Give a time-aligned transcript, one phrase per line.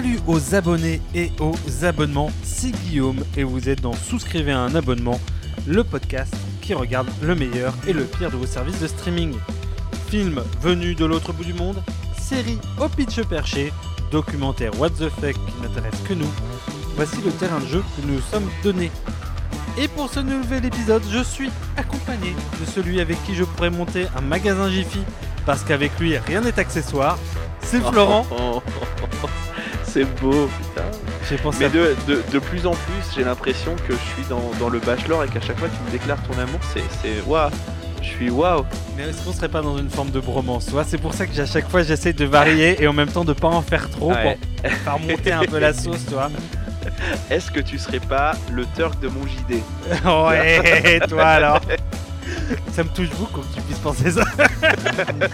[0.00, 4.74] salut aux abonnés et aux abonnements, c'est Guillaume et vous êtes dans Souscrivez à un
[4.74, 5.20] abonnement,
[5.66, 9.34] le podcast qui regarde le meilleur et le pire de vos services de streaming.
[10.08, 11.82] Films venus de l'autre bout du monde,
[12.18, 13.74] séries au pitch perché,
[14.10, 16.32] documentaires what the fuck qui n'intéressent que nous,
[16.96, 18.90] voici le terrain de jeu que nous nous sommes donné.
[19.76, 24.06] Et pour ce nouvel épisode, je suis accompagné de celui avec qui je pourrais monter
[24.16, 25.00] un magasin Jiffy,
[25.44, 27.18] parce qu'avec lui rien n'est accessoire,
[27.60, 28.24] c'est Florent.
[29.92, 30.84] C'est beau, putain.
[31.28, 34.24] J'ai pensé Mais à de, de, de plus en plus, j'ai l'impression que je suis
[34.28, 36.82] dans, dans le bachelor et qu'à chaque fois tu me déclares ton amour, c'est.
[37.02, 37.50] c'est waouh
[38.00, 38.64] Je suis waouh
[38.96, 41.46] Mais est-ce qu'on serait pas dans une forme de bromance C'est pour ça que à
[41.46, 44.38] chaque fois j'essaie de varier et en même temps de pas en faire trop Ouais.
[44.62, 46.30] pour faire monter un peu la sauce, tu vois.
[47.30, 49.60] Est-ce que tu serais pas le Turk de mon JD
[50.06, 51.60] ouais, toi alors.
[52.72, 54.22] Ça me touche beaucoup que tu puisses penser ça.
[54.38, 55.28] Mais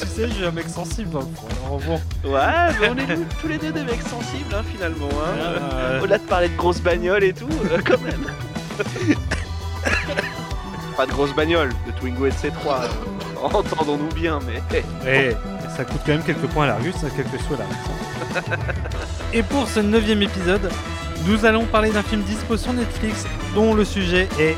[0.00, 1.16] tu sais, je suis un mec sensible.
[1.16, 1.26] hein,
[1.66, 2.00] alors bon.
[2.24, 2.40] Ouais,
[2.80, 5.08] mais on est tous- les deux des mecs sensibles hein, finalement.
[5.12, 5.38] Hein.
[5.38, 8.26] Euh, Au-delà de parler de grosses bagnoles et tout, euh, quand même.
[10.96, 12.82] pas de grosses bagnoles, de Twingo et de C3.
[12.82, 12.88] euh,
[13.42, 14.82] Entendons-nous bien, mais.
[15.04, 15.36] Ouais,
[15.76, 17.76] ça coûte quand même quelques points à l'Argus, quelques sous à l'Argus.
[19.32, 20.70] Et pour ce neuvième épisode,
[21.26, 24.56] nous allons parler d'un film dispo sur Netflix dont le sujet est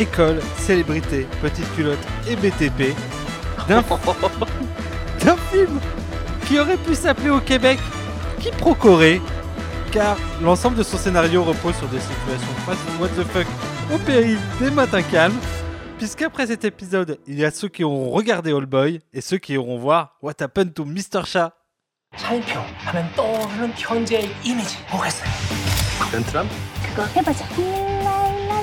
[0.00, 1.98] école, célébrité, petite culotte
[2.28, 2.94] et BTP.
[3.68, 5.78] D'un film
[6.46, 7.78] qui aurait pu s'appeler au Québec
[8.40, 9.20] Qui Procoré
[9.92, 13.46] car l'ensemble de son scénario repose sur des situations face what the fuck
[13.92, 15.38] au péril des matins calmes
[15.98, 19.54] puisqu'après cet épisode il y a ceux qui auront regardé All Boy et ceux qui
[19.54, 21.24] iront voir What Happened to Mr.
[21.26, 21.52] Chat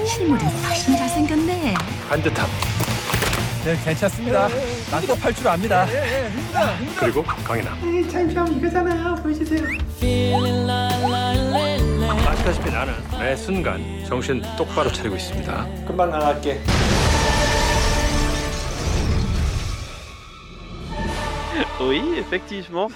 [0.08, 1.74] 실물이 훨씬 잘생겼네.
[2.10, 2.48] 반듯함
[3.66, 4.48] 네, 괜찮습니다.
[4.90, 5.86] 난 또 팔 줄 압니다.
[6.98, 7.78] 그리고 강인함
[12.28, 16.62] 아시다시피 나는 매 순간 정신 똑바로 차리고 있습니다 금방 나갈게.
[21.80, 22.92] Oui, effectivement.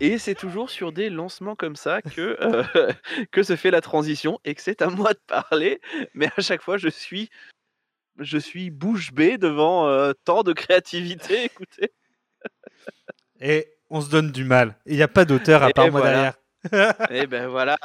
[0.00, 2.92] Et c'est toujours sur des lancements comme ça que, euh,
[3.32, 5.80] que se fait la transition et que c'est à moi de parler.
[6.14, 7.30] Mais à chaque fois, je suis,
[8.18, 11.44] je suis bouche bée devant euh, tant de créativité.
[11.44, 11.92] Écoutez.
[13.40, 16.00] et on se donne du mal il n'y a pas d'auteur à Et part moi
[16.00, 16.34] voilà.
[16.70, 17.78] derrière Eh ben voilà.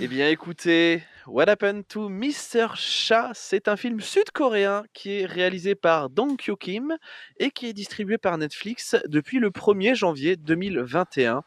[0.00, 2.74] Eh bien écoutez, What Happened to Mr.
[2.74, 6.96] Cha, c'est un film sud-coréen qui est réalisé par Dong Kyo Kim
[7.38, 11.44] et qui est distribué par Netflix depuis le 1er janvier 2021.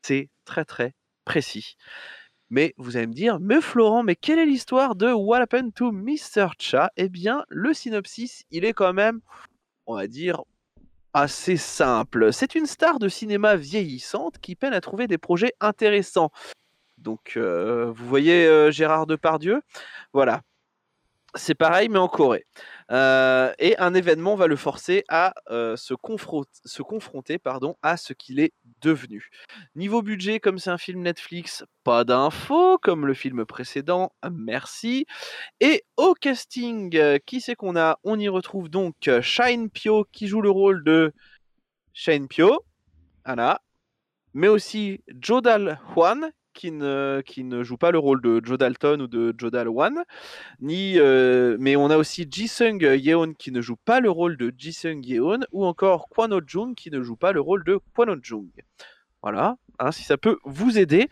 [0.00, 0.94] C'est très très
[1.26, 1.76] précis.
[2.48, 5.92] Mais vous allez me dire, mais Florent, mais quelle est l'histoire de What Happened to
[5.92, 6.48] Mr.
[6.58, 9.20] Cha Eh bien, le synopsis, il est quand même,
[9.86, 10.42] on va dire,
[11.12, 12.32] assez simple.
[12.32, 16.30] C'est une star de cinéma vieillissante qui peine à trouver des projets intéressants.
[17.00, 19.62] Donc, euh, vous voyez euh, Gérard Depardieu?
[20.12, 20.42] Voilà.
[21.36, 22.44] C'est pareil, mais en Corée.
[22.90, 28.12] Euh, et un événement va le forcer à se, confron- se confronter pardon, à ce
[28.12, 28.52] qu'il est
[28.82, 29.30] devenu.
[29.76, 35.06] Niveau budget, comme c'est un film Netflix, pas d'infos, comme le film précédent, merci.
[35.60, 38.00] Et au casting, qui c'est qu'on a?
[38.02, 41.12] On y retrouve donc Shine Pyo qui joue le rôle de
[41.92, 42.64] Shine Pyo,
[43.24, 43.60] Anna,
[44.34, 49.02] mais aussi Jodal Hwan qui ne, qui ne joue pas le rôle de Joe Dalton
[49.02, 50.04] ou de Jodal Hwan,
[50.60, 54.52] ni, euh, mais on a aussi Jisung Yeon qui ne joue pas le rôle de
[54.56, 58.06] Jisung Yeon, ou encore Kwon Oh Jung qui ne joue pas le rôle de Kwon
[58.08, 58.50] Oh Jung.
[59.22, 61.08] Voilà, hein, si ça peut vous aider.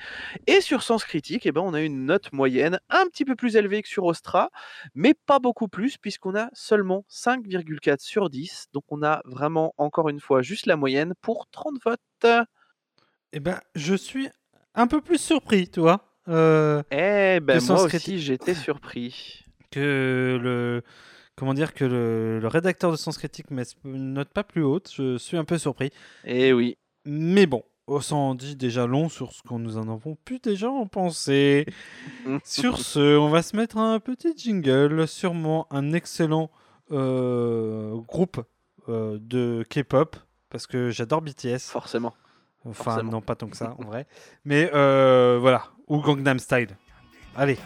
[0.47, 3.57] Et sur Sens Critique, eh ben, on a une note moyenne un petit peu plus
[3.57, 4.51] élevée que sur Ostra,
[4.95, 8.69] mais pas beaucoup plus, puisqu'on a seulement 5,4 sur 10.
[8.73, 12.47] Donc on a vraiment, encore une fois, juste la moyenne pour 30 votes.
[13.33, 14.31] Eh ben, je suis
[14.79, 18.09] un peu plus surpris, tu vois, euh, Eh ben moi Critique.
[18.15, 19.45] aussi, j'étais surpris.
[19.71, 20.83] que le
[21.37, 24.91] comment dire que le, le rédacteur de Sens Critique met une note pas plus haute.
[24.95, 25.91] Je suis un peu surpris,
[26.25, 26.77] Eh oui.
[27.05, 30.69] mais bon, on s'en dit déjà long sur ce qu'on nous en avons pu déjà
[30.71, 31.65] en penser.
[32.45, 36.51] Sur ce, on va se mettre un petit jingle, sûrement un excellent
[36.91, 38.41] euh, groupe
[38.89, 40.17] euh, de K-pop
[40.51, 41.61] parce que j'adore BTS.
[41.61, 42.15] Forcément.
[42.67, 43.13] Enfin, Forcément.
[43.13, 44.07] non, pas tant que ça, en vrai.
[44.45, 45.65] Mais euh, voilà.
[45.87, 46.77] Ou Gangnam Style.
[47.37, 47.57] Allez.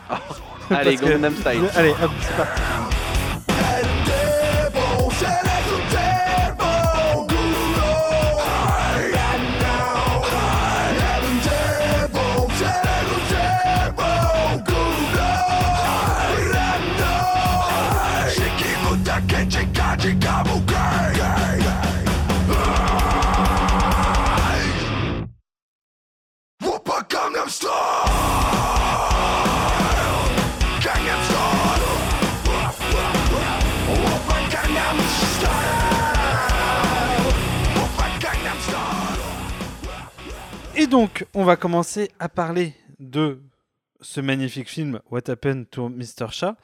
[0.71, 1.62] Allez, Parce que- Gangnam Style.
[1.75, 2.62] Allez, hop, c'est parti.
[40.93, 43.43] Donc, on va commencer à parler de
[44.03, 46.29] ce magnifique film What Happened to Mr.
[46.31, 46.56] Shah.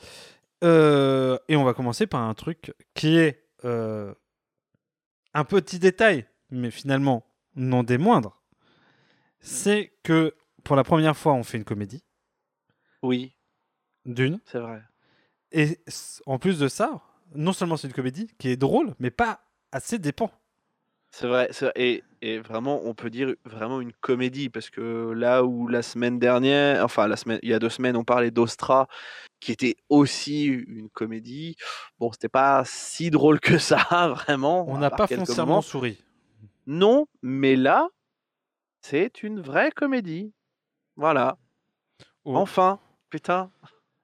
[0.63, 4.13] Euh, et on va commencer par un truc qui est euh,
[5.33, 7.25] un petit détail, mais finalement
[7.57, 8.43] non des moindres.
[9.41, 12.05] C'est que pour la première fois, on fait une comédie,
[13.03, 13.35] Oui,
[14.05, 14.41] d'une.
[14.45, 14.83] c'est vrai.
[15.53, 15.79] Et
[16.27, 17.01] en plus de ça,
[17.35, 19.41] non seulement c'est une comédie qui est drôle, mais pas
[19.73, 20.31] assez dépend.
[21.11, 21.73] C'est vrai, c'est vrai.
[21.77, 26.19] Et, et vraiment, on peut dire vraiment une comédie, parce que là où la semaine
[26.19, 28.89] dernière, enfin la semaine, il y a deux semaines, on parlait d'Ostra,
[29.41, 31.57] qui était aussi une comédie.
[31.99, 33.79] Bon, c'était pas si drôle que ça,
[34.15, 34.69] vraiment.
[34.69, 35.63] On n'a pas foncièrement moments.
[35.63, 35.99] souri.
[36.67, 37.89] Non, mais là,
[38.83, 40.33] c'est une vraie comédie.
[40.97, 41.39] Voilà.
[42.25, 42.37] Oh.
[42.37, 43.51] Enfin, putain.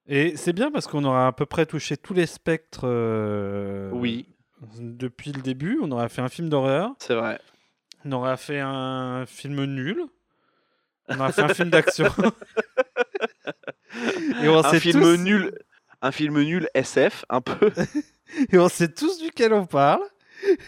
[0.07, 4.27] Et c'est bien parce qu'on aura à peu près touché tous les spectres euh, Oui,
[4.79, 5.79] depuis le début.
[5.83, 7.39] On aura fait un film d'horreur, c'est vrai.
[8.05, 10.05] on aura fait un film nul,
[11.09, 12.07] on aura fait un film d'action.
[14.43, 15.53] et, on Un sait film tous- nul,
[16.03, 17.71] un film nul SF, un peu.
[18.53, 20.03] et on sait tous duquel on parle.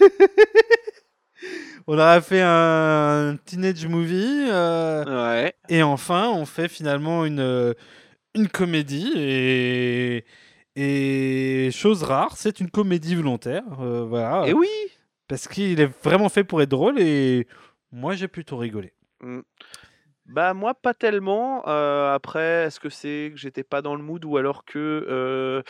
[1.87, 4.47] on aura fait un teenage movie.
[4.51, 5.05] euh,
[5.43, 5.55] Ouais.
[5.69, 7.75] Et enfin, on fait finalement une,
[8.35, 9.13] une comédie.
[9.17, 10.25] Et,
[10.77, 13.65] et chose rare, c'est une comédie volontaire.
[13.81, 14.47] euh, voilà.
[14.47, 14.69] Et oui.
[15.29, 17.01] Parce qu'il est vraiment fait pour être drôle.
[17.01, 17.49] Et
[17.91, 18.93] moi, j'ai plutôt rigolé.
[20.27, 21.67] Bah moi pas tellement.
[21.69, 25.63] Euh, après, est-ce que c'est que j'étais pas dans le mood ou alors que euh,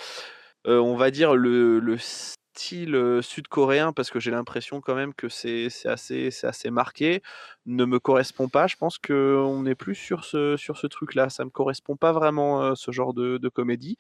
[0.67, 5.13] euh, on va dire le, le style euh, sud-coréen parce que j'ai l'impression quand même
[5.13, 7.23] que c'est c'est assez c'est assez marqué
[7.67, 8.67] ne me correspond pas.
[8.67, 11.29] Je pense que on est plus sur ce sur ce truc-là.
[11.29, 13.99] Ça me correspond pas vraiment euh, ce genre de, de comédie.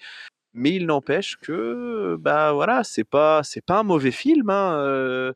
[0.57, 4.51] Mais il n'empêche que bah voilà c'est pas c'est pas un mauvais film.
[4.51, 5.33] hein, euh,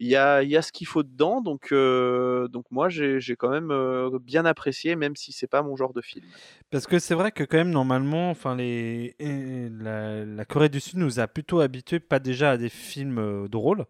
[0.00, 3.20] il y a, il y a ce qu'il faut dedans, donc, euh, donc moi j'ai
[3.36, 6.24] quand même euh, bien apprécié, même si c'est pas mon genre de film.
[6.70, 9.14] Parce que c'est vrai que quand même, normalement, enfin, les...
[9.20, 13.86] la, la Corée du Sud nous a plutôt habitués, pas déjà à des films drôles.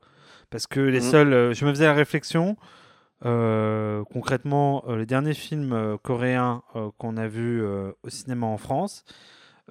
[0.51, 1.11] Parce que les Mhm.
[1.11, 1.55] seuls...
[1.55, 2.57] je me faisais la réflexion,
[3.23, 6.63] concrètement, les derniers films coréens
[6.99, 7.63] qu'on a vus
[8.03, 9.05] au cinéma en France,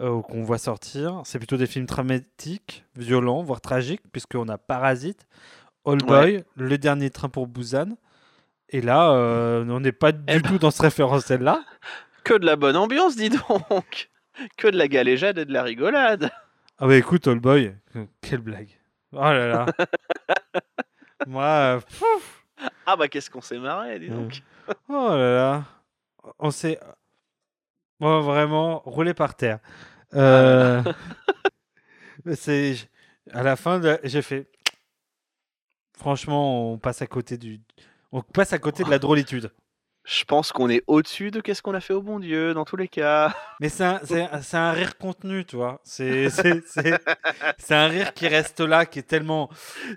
[0.01, 5.27] euh, qu'on voit sortir, c'est plutôt des films dramatiques, violents, voire tragiques, puisqu'on a Parasite,
[5.85, 7.95] All Boy, Le Dernier Train pour Busan.
[8.69, 11.63] Et là, euh, on n'est pas du Eh tout dans ce référentiel-là.
[12.23, 14.09] Que de la bonne ambiance, dis donc
[14.57, 16.31] Que de la galéjade et de la rigolade
[16.79, 17.75] Ah bah écoute, All Boy,
[18.21, 18.69] quelle blague.
[19.11, 19.65] Oh là là.
[21.27, 21.79] Moi, euh,
[22.85, 24.41] Ah bah qu'est-ce qu'on s'est marré, dis donc
[24.87, 25.63] oh là là.
[26.39, 26.79] On s'est
[28.03, 29.59] oh, vraiment roulé par terre.
[30.13, 30.83] Euh,
[32.25, 32.75] mais c'est
[33.31, 34.49] à la fin, de- j'ai fait.
[35.97, 37.61] Franchement, on passe à côté du.
[38.11, 39.51] On passe à côté de la drôlitude.
[40.05, 42.75] Je pense qu'on est au-dessus de qu'est-ce qu'on a fait au bon Dieu, dans tous
[42.75, 43.33] les cas.
[43.61, 45.79] Mais c'est un, c'est un- rire contenu, tu vois.
[45.85, 46.27] C'est
[47.71, 49.49] un rire qui reste là, qui est tellement.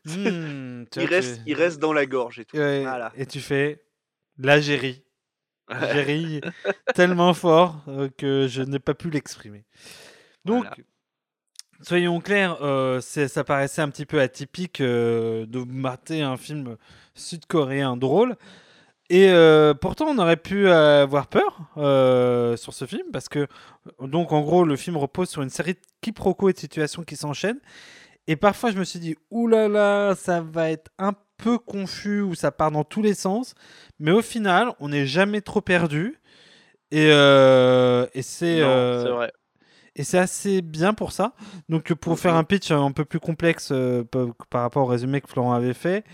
[0.05, 2.57] Hmm, Il vois, reste, tu- il reste dans la gorge et tout.
[2.57, 3.13] Ouais, Voilà.
[3.17, 3.83] Et tu fais.
[4.39, 4.61] Là,
[5.71, 6.41] j'ai ri.
[6.95, 9.65] Tellement fort euh, que je n'ai pas pu l'exprimer.
[10.45, 10.77] Donc, Voilà.
[11.83, 16.77] soyons clairs, euh, ça paraissait un petit peu atypique euh, de mater un film
[17.15, 18.37] sud-coréen drôle.
[19.09, 19.31] Et
[19.81, 21.71] pourtant, on aurait pu avoir peur
[22.59, 23.47] sur ce film parce que,
[24.01, 27.15] donc, en gros, le film repose sur une série de quiproquos et de situations qui
[27.15, 27.61] s'enchaînent.
[28.27, 32.51] Et parfois, je me suis dit, oulala, ça va être un peu confus ou ça
[32.51, 33.55] part dans tous les sens.
[33.99, 36.21] Mais au final, on n'est jamais trop perdu.
[36.91, 39.33] Et, euh, et c'est Non, euh, c'est vrai.
[39.97, 41.35] et c'est assez bien pour ça.
[41.69, 44.05] Donc, pour faire un pitch un peu plus complexe euh,
[44.51, 46.05] par rapport au résumé que Florent avait fait,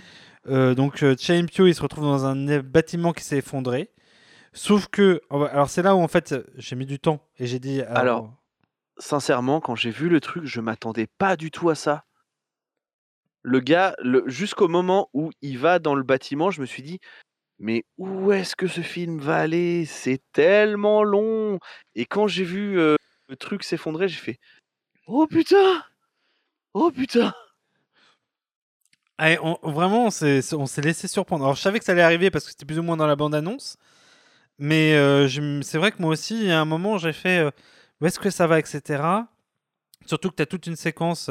[0.48, 3.90] donc Chain Pyo, il se retrouve dans un bâtiment qui s'est effondré.
[4.54, 7.80] Sauf que, alors c'est là où en fait j'ai mis du temps et j'ai dit.
[7.82, 8.34] Alors,
[8.98, 12.04] Sincèrement, quand j'ai vu le truc, je m'attendais pas du tout à ça.
[13.42, 17.00] Le gars, le, jusqu'au moment où il va dans le bâtiment, je me suis dit,
[17.58, 19.84] mais où est-ce que ce film va aller?
[19.86, 21.58] C'est tellement long.
[21.94, 24.38] Et quand j'ai vu le truc s'effondrer, j'ai fait,
[25.06, 25.84] oh putain
[26.74, 27.34] Oh putain
[29.62, 31.44] vraiment, on s'est laissé surprendre.
[31.44, 33.16] Alors, je savais que ça allait arriver parce que c'était plus ou moins dans la
[33.16, 33.76] bande-annonce.
[34.58, 34.92] Mais
[35.62, 37.44] c'est vrai que moi aussi, il y a un moment, j'ai fait
[38.00, 39.02] où est-ce que ça va, etc.
[40.06, 41.30] Surtout que tu as toute une séquence.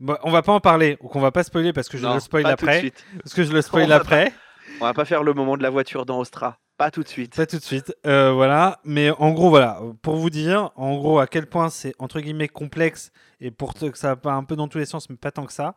[0.00, 2.14] Bon, on va pas en parler, ou qu'on va pas spoiler parce que je Non,
[2.14, 2.80] le spoil pas tout de après.
[2.80, 3.04] suite.
[3.22, 4.32] Parce que je le spoil va pas- après.
[4.80, 6.58] On va pas faire le moment de la voiture dans Ostra.
[6.78, 7.36] Pas tout de suite.
[7.36, 7.94] Pas tout de suite.
[8.06, 8.80] Euh, voilà.
[8.84, 9.80] Mais en gros, voilà.
[10.00, 13.98] Pour vous dire, en gros, à quel point c'est entre guillemets complexe et pour que
[13.98, 15.74] ça va un peu dans tous les sens, mais pas tant que ça.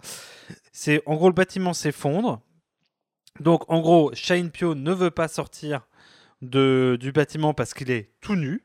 [0.72, 2.40] C'est en gros le bâtiment s'effondre.
[3.42, 5.82] Donc en gros, Shine Pyo ne veut pas sortir
[6.42, 8.64] de, du bâtiment parce qu'il est tout nu.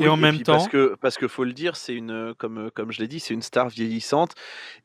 [0.00, 2.34] Et Oui, en même temps, parce que parce que faut le dire, c'est une euh,
[2.34, 4.32] comme euh, comme je l'ai dit, c'est une star vieillissante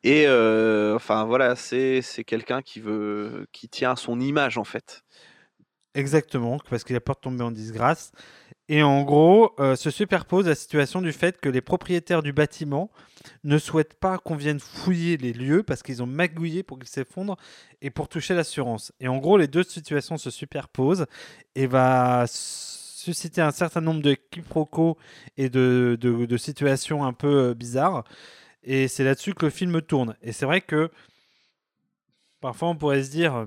[0.04, 4.64] et euh, enfin voilà, c'est c'est quelqu'un qui veut qui tient à son image en
[4.66, 5.04] fait.
[5.94, 8.12] exactement, parce qu'il a peur de tomber en disgrâce.
[8.70, 12.92] Et en gros, euh, se superpose la situation du fait que les propriétaires du bâtiment
[13.44, 17.38] ne souhaitent pas qu'on vienne fouiller les lieux parce qu'ils ont magouillé pour qu'ils s'effondrent
[17.82, 18.94] et pour toucher l'assurance.
[19.00, 21.08] Et en gros, les deux situations se superposent
[21.56, 22.26] et va
[23.06, 24.98] susciter un certain nombre de quiproquos
[25.38, 28.04] et de, de- situations un peu euh, bizarres.
[28.64, 30.16] Et c'est là-dessus que le film tourne.
[30.22, 30.92] Et c'est vrai que
[32.42, 33.46] parfois on pourrait se dire, euh,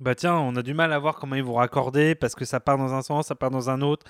[0.00, 2.60] bah tiens, on a du mal à voir comment ils vont raccorder parce que ça
[2.60, 4.06] part dans un sens, ça part dans un autre.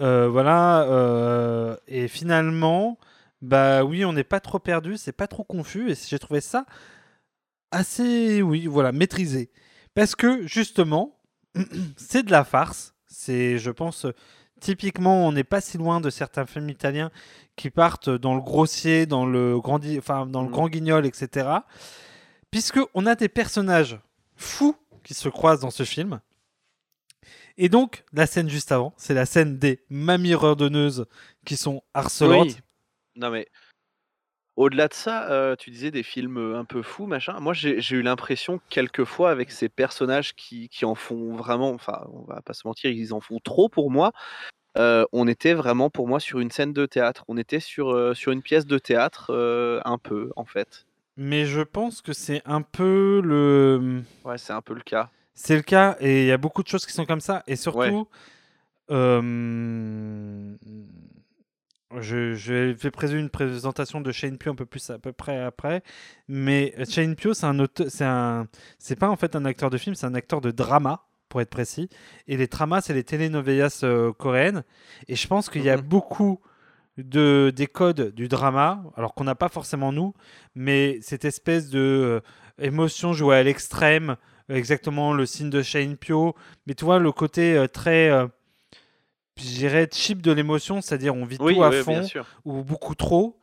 [0.00, 1.78] Euh, voilà.
[1.88, 2.98] et finalement,
[3.42, 5.90] bah oui, on n'est pas trop perdu, c'est pas trop confus.
[5.90, 6.66] Et j'ai trouvé ça
[7.70, 9.50] assez, oui, voilà, maîtrisé.
[9.94, 11.20] Parce que justement,
[11.96, 12.95] c'est de la farce.
[13.18, 14.06] C'est, je pense,
[14.60, 17.10] typiquement, on n'est pas si loin de certains films italiens
[17.56, 20.52] qui partent dans le grossier, dans le grand, enfin, dans le Mhm.
[20.52, 21.48] grand guignol, etc.
[22.50, 23.98] Puisque on a des personnages
[24.36, 26.20] fous qui se croisent dans ce film.
[27.56, 31.06] Et donc, la scène juste avant, c'est la scène des mamies redonneuses
[31.46, 32.48] qui sont harcelantes.
[32.48, 32.56] Oui.
[33.16, 33.48] Non mais
[34.56, 37.38] au-delà de ça, euh, tu disais des films euh, un peu fous, machin.
[37.40, 42.22] Moi, j'ai eu l'impression quelquefois avec ces personnages qui, qui en font vraiment, enfin, on
[42.22, 44.12] va pas se mentir, ils en font trop pour moi.
[44.78, 47.24] euh, on était vraiment pour moi sur une scène de théâtre.
[47.28, 49.30] On était sur, euh, sur une pièce de théâtre,
[49.84, 50.86] un peu en fait.
[51.16, 54.02] Mais je pense que c'est un peu le.
[54.24, 55.10] Ouais, c'est un peu le cas.
[55.34, 57.42] C'est le cas, et il y a beaucoup de choses qui sont comme ça.
[57.46, 58.08] Et surtout,
[62.00, 65.40] je, je vais présumer une présentation de Shane Pugh un peu plus à peu près
[65.40, 65.82] après.
[66.28, 67.56] Mais Shane Pugh, c'est un
[67.88, 71.02] c'est un, c'est pas en fait un acteur de film, c'est un acteur de drama,
[71.28, 71.88] pour être précis.
[72.28, 74.64] Et les dramas, c'est les telenovelas euh, coréennes.
[75.08, 75.82] Et je pense qu'il y a Mhm.
[75.82, 76.40] beaucoup
[76.98, 80.14] de des codes du drama, alors qu'on n'a pas forcément nous,
[80.54, 82.20] mais cette espèce de euh,
[82.58, 84.16] émotion jouée à l'extrême,
[84.48, 86.32] exactement le signe de Shane Pugh,
[86.66, 88.10] mais tu vois le côté euh, très,
[89.38, 92.02] je dirais cheap de l'émotion, c'est-à-dire on vit Oui, tout à fond
[92.44, 93.38] ou beaucoup trop.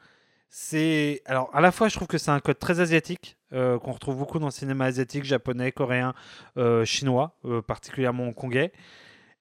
[0.49, 3.91] C'est alors à la fois je trouve que c'est un code très asiatique euh, qu'on
[3.91, 6.13] retrouve beaucoup dans le cinéma asiatique, japonais, coréen,
[6.57, 8.71] euh, chinois, euh, particulièrement hongkongais,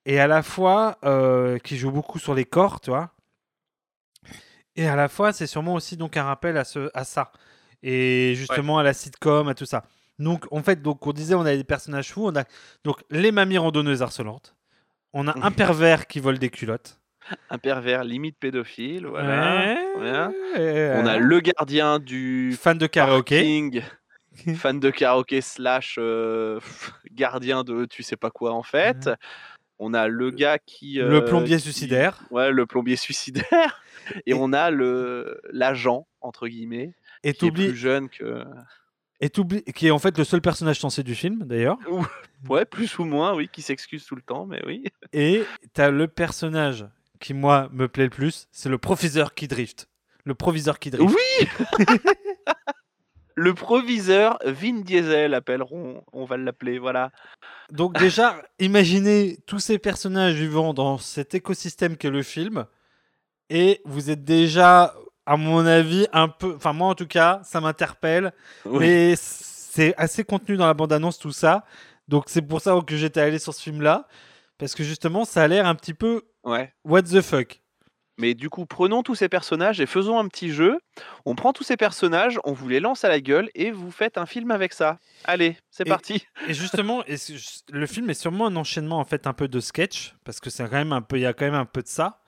[0.06, 0.98] et à la fois
[1.64, 3.10] qui joue beaucoup sur les corps, tu vois.
[4.76, 7.30] Et à la fois c'est sûrement aussi donc un rappel à ce à ça
[7.82, 9.84] et justement à la sitcom, à tout ça.
[10.18, 12.44] Donc en fait donc on disait on a des personnages fous, on a
[12.84, 14.54] donc les mamies randonneuses harcelantes,
[15.12, 16.98] on a un pervers qui vole des culottes.
[17.50, 19.58] Un pervers limite pédophile, voilà.
[19.66, 20.32] Ouais, voilà.
[21.00, 23.36] On a le gardien du fan de karaoké.
[23.36, 23.82] parking,
[24.56, 26.58] fan de karaoké slash euh,
[27.12, 29.08] gardien de tu sais pas quoi en fait.
[29.78, 32.20] On a le gars qui Le euh, plombier qui- suicidaire.
[32.30, 33.82] Ouais, le plombier suicidaire.
[34.26, 36.92] Et, Et- on a le l'agent entre guillemets
[37.24, 38.44] Et qui est plus jeune que
[39.22, 39.30] et
[39.72, 41.78] qui est en fait le seul personnage censé du film d'ailleurs.
[42.48, 44.84] ouais plus ou moins oui qui s'excuse tout le temps mais oui.
[45.12, 46.86] Et t'as le personnage
[47.20, 49.88] qui moi me plaît le plus, c'est le professeur qui drift.
[50.24, 51.14] Le proviseur qui drift.
[51.14, 51.48] Oui.
[53.34, 57.12] Le proviseur Vin Diesel appelleront, on va l'appeler voilà.
[57.70, 62.66] Donc déjà, imaginez tous ces personnages vivant dans cet écosystème qu'est le film,
[63.48, 64.94] et vous êtes déjà,
[65.26, 68.32] à mon avis, un peu, enfin moi en tout cas, ça m'interpelle,
[68.64, 68.78] Oui.
[68.80, 71.64] mais c'est assez contenu dans la bande-annonce tout ça,
[72.08, 74.06] donc c'est pour ça que j'étais allé sur ce film-là,
[74.58, 76.72] parce que justement, ça a l'air un petit peu Ouais.
[76.84, 77.60] what the fuck.
[78.18, 80.78] Mais du coup, prenons tous ces personnages et faisons un petit jeu.
[81.24, 84.18] On prend tous ces personnages, on vous les lance à la gueule et vous faites
[84.18, 84.98] un film avec ça.
[85.24, 86.26] Allez, c'est parti.
[86.46, 87.16] Et justement, et
[87.72, 90.62] le film est sûrement un enchaînement en fait un peu de sketch parce que c'est
[90.64, 92.20] quand même un peu, il y a quand même un peu de ça,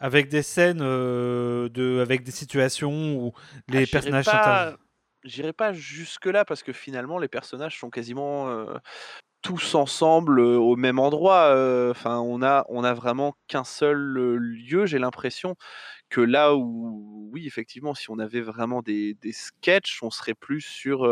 [0.00, 3.32] avec des scènes euh, de, avec des situations où
[3.68, 4.76] les Ah, personnages pas-
[5.24, 8.74] J'irai pas jusque-là parce que finalement, les personnages sont quasiment euh,
[9.42, 11.52] tous ensemble euh, au même endroit.
[11.90, 14.86] Enfin, on a, on a vraiment qu'un seul lieu.
[14.86, 15.56] J'ai l'impression
[16.10, 20.62] que là où, oui, effectivement, si on avait vraiment des, des sketchs, on serait plus
[20.62, 21.04] sur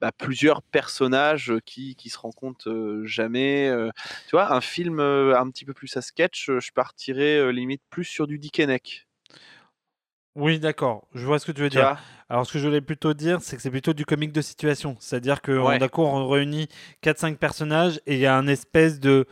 [0.00, 3.68] bah, plusieurs personnages euh, qui, qui se rencontrent euh, jamais.
[3.68, 3.90] euh.
[4.26, 8.26] tu vois, un film un petit peu plus à sketch, je partirais limite plus sur
[8.26, 9.06] du Dick et Neck,
[10.34, 11.08] Oui, d'accord.
[11.14, 11.96] Je vois ce que tu veux tu dire.
[12.28, 14.96] Alors, ce que je voulais plutôt dire, c'est que c'est plutôt du comique de situation.
[15.00, 15.78] C'est-à-dire que Ouais.
[15.98, 16.68] on réunit
[17.02, 19.26] 4-5 personnages et il y a un espèce de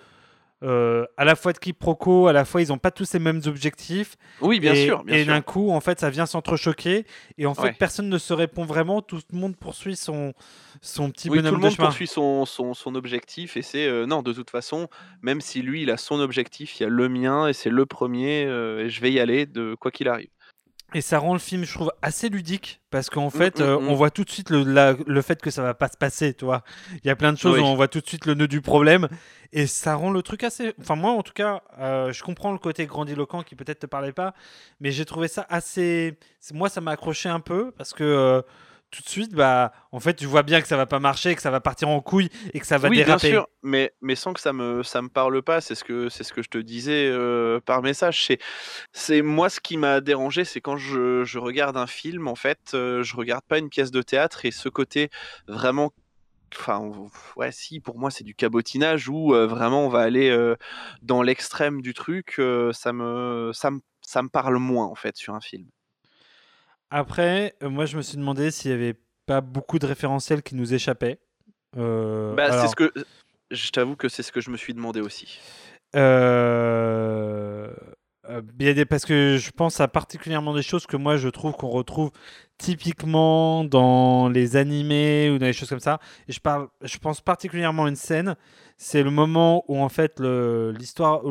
[0.63, 3.43] euh, à la fois de quiproquo, à la fois ils n'ont pas tous les mêmes
[3.47, 4.17] objectifs.
[4.41, 5.05] Oui, bien et, sûr.
[5.05, 7.05] Bien et d'un coup, en fait, ça vient s'entrechoquer.
[7.39, 7.73] Et en fait, Ouais.
[7.73, 9.03] personne ne se répond vraiment.
[9.03, 10.33] Tout le monde poursuit son,
[10.81, 11.89] son petit Oui, tout bonhomme le de monde chemin.
[11.89, 14.89] poursuit son, son, son objectif et c'est euh, non, de toute façon,
[15.23, 17.85] même si lui il a son objectif, il y a le mien et c'est le
[17.87, 20.29] premier euh, et je vais y aller de quoi qu'il arrive.
[20.95, 23.79] Et ça rend le film, je trouve, assez ludique parce qu'en Mm, fait, mm, euh,
[23.81, 23.89] mm.
[23.89, 26.33] on voit tout de suite le, la- le fait que ça va pas se passer,
[26.33, 26.63] tu vois.
[27.03, 27.61] Il y a plein de choses Oui.
[27.61, 29.09] où on voit tout de suite le nœud du problème
[29.53, 30.75] et ça rend le truc assez.
[30.81, 34.13] Enfin, moi, en tout cas, euh, je comprends le côté grandiloquent qui peut-être te parlait
[34.13, 34.33] pas,
[34.81, 36.17] mais j'ai trouvé ça assez.
[36.55, 38.05] Moi, ça m'a accroché un peu parce que.
[38.05, 38.43] euh,
[38.91, 41.43] tout de suite, bah, en fait, tu vois bien que ça va pas marcher, que
[41.43, 43.29] ça va partir en couille et que ça va oui, déraper.
[43.29, 46.09] bien sûr, mais, mais sans que ça me, ça me parle pas, c'est ce que,
[46.09, 48.25] c'est ce que je te disais euh, par message.
[48.25, 48.39] C'est,
[48.93, 52.73] c'est moi ce qui m'a dérangé, c'est quand je, je regarde un film, en fait,
[52.75, 55.11] euh, je regarde pas une pièce de théâtre et ce côté
[55.49, 55.93] vraiment.
[56.55, 56.81] Enfin,
[57.35, 60.55] ouais, si, pour moi, c'est du cabotinage où euh, vraiment on va aller euh,
[61.03, 65.17] dans l'extrême du truc, euh, ça, me, ça, me, ça me parle moins, en fait,
[65.17, 65.67] sur un film.
[66.91, 68.95] Après, euh, moi, je me suis demandé s'il y avait
[69.27, 71.19] pas beaucoup de référentiels qui nous échappaient.
[71.77, 72.93] Euh, Bah, c'est ce que.
[73.51, 75.39] Je t'avoue que c'est ce que je me suis demandé aussi.
[75.95, 77.71] Euh,
[78.29, 82.11] euh, parce que je pense à particulièrement des choses que moi je trouve qu'on retrouve
[82.59, 86.01] typiquement dans les animés ou dans les choses comme ça.
[86.27, 88.35] Et je parle, je pense particulièrement à une scène.
[88.77, 91.23] C'est le moment où en fait l'histoire,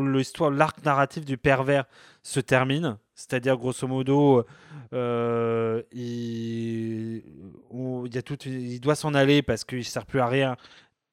[0.51, 1.83] l'arc narratif du pervers
[2.23, 2.97] se termine.
[3.15, 4.45] C'est-à-dire grosso modo,
[4.93, 7.23] euh, il,
[7.69, 10.57] où il y a tout, il doit s'en aller parce qu'il sert plus à rien,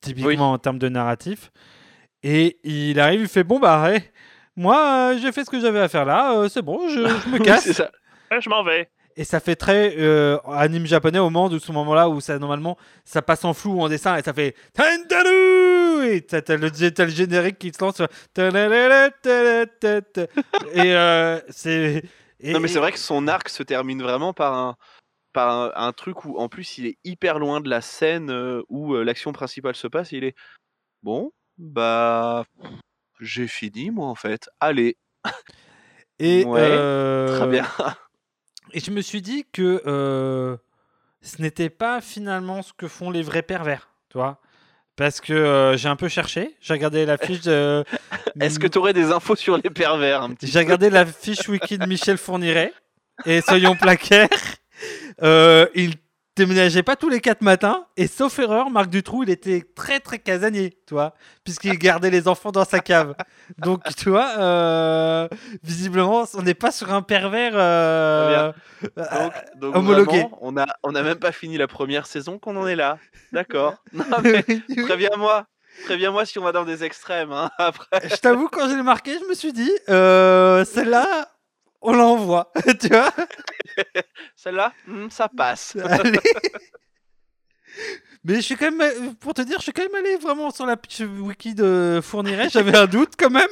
[0.00, 1.52] typiquement en termes de narratif.
[2.24, 4.12] Et il arrive, il fait bon bah ouais,
[4.56, 7.28] moi euh, j'ai fait ce que j'avais à faire là, euh, c'est bon, je, je
[7.28, 7.64] me casse.
[7.64, 7.90] c'est ça.
[8.30, 8.88] Ouais, je m'en vais.
[9.16, 12.78] Et ça fait très euh, anime japonais au moment de ce moment-là où ça normalement
[13.04, 16.70] ça passe en flou ou en dessin et ça fait Tandaru et t'as t'as le,
[16.70, 18.00] t'as le générique qui se lance.
[18.00, 18.06] et
[20.96, 22.04] euh, c'est.
[22.40, 24.76] et- Non, mais c'est vrai que son arc se termine vraiment par un,
[25.32, 28.62] par un, un truc où, en plus, il est hyper loin de la scène euh,
[28.68, 30.12] où euh, l'action principale se passe.
[30.12, 30.34] et il est
[31.02, 32.44] bon, bah,
[33.20, 34.48] j'ai fini, moi, en fait.
[34.60, 34.96] Allez,
[36.18, 37.66] Et, Ouais, euh, très bien.
[38.72, 40.56] Et je me suis dit que euh,
[41.20, 44.40] ce n'était pas finalement ce que font les vrais pervers, tu vois.
[44.96, 47.84] Parce que euh, j'ai un peu cherché, j'ai regardé la fiche de.
[48.40, 51.86] Est-ce que tu aurais des infos sur les pervers J'ai regardé la fiche wiki de
[51.86, 52.72] Michel Fourniret.
[53.24, 54.28] Et soyons placaires,
[55.22, 55.96] euh, il
[56.36, 57.86] déménageait pas tous les quatre matins.
[57.96, 61.14] Et sauf erreur, Marc Dutroux, il était très très casanier, tu vois.
[61.44, 63.14] Puisqu'il gardait les enfants dans sa cave.
[63.58, 65.28] Donc, tu vois, euh,
[65.62, 67.52] visiblement, on n'est pas sur un pervers.
[67.54, 68.52] euh,
[68.98, 70.20] euh, Donc, donc homologué.
[70.20, 72.98] vraiment, on a, on a même pas fini la première saison qu'on en est là.
[73.32, 73.74] D'accord.
[74.86, 75.46] Préviens-moi.
[75.86, 77.32] Préviens-moi si on va dans des extrêmes.
[77.32, 78.08] hein, Après.
[78.08, 81.28] je t'avoue, quand je l'ai marqué, je me suis dit, euh, celle-là,
[81.82, 83.12] on l'envoie, tu vois.
[84.36, 85.76] Celle-là, hmm, ça passe.
[85.84, 86.18] Allez.
[88.24, 90.50] Mais je suis quand même, euh, pour te dire, je suis quand même allé vraiment
[90.50, 92.48] sur la wiki de Fourniret.
[92.50, 93.48] J'avais un doute quand même.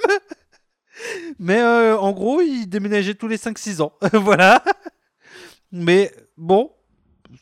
[1.39, 3.93] Mais euh, en gros, il déménageait tous les 5-6 ans.
[4.13, 4.63] voilà.
[5.73, 6.73] Mais bon,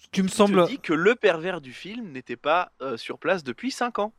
[0.01, 0.64] ce qui me semble.
[0.64, 4.12] te dis que le pervers du film n'était pas euh, sur place depuis 5 ans.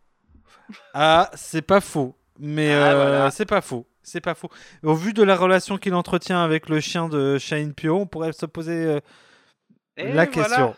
[0.94, 2.16] Ah, c'est pas faux.
[2.40, 3.32] Mais Ah, euh, voilà.
[3.32, 3.86] c'est pas faux.
[4.02, 4.50] C'est pas faux.
[4.84, 8.32] Au vu de la relation qu'il entretient avec le chien de Shane Pio, on pourrait
[8.34, 9.00] se poser euh,
[9.98, 10.28] la voilà.
[10.28, 10.76] question.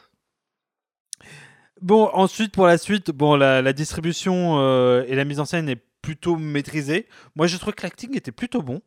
[1.81, 5.67] Bon, ensuite, pour la suite, bon, la, la distribution euh, et la mise en scène
[5.69, 7.07] est plutôt maîtrisée.
[7.35, 8.81] Moi, je trouve que l'acting était plutôt bon.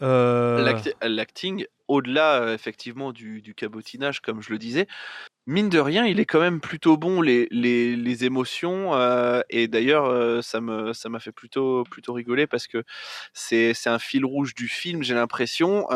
[0.00, 4.86] L'act- L'acting, au-delà effectivement du, cabotinage, comme je le disais,
[5.46, 7.20] mine de rien, il est quand même plutôt bon.
[7.20, 8.92] Les, les, les émotions,
[9.50, 10.60] et d'ailleurs, ça
[10.92, 12.84] ça m'a fait plutôt plutôt rigoler parce que
[13.34, 15.02] c'est un fil rouge du film.
[15.02, 15.86] J'ai l'impression,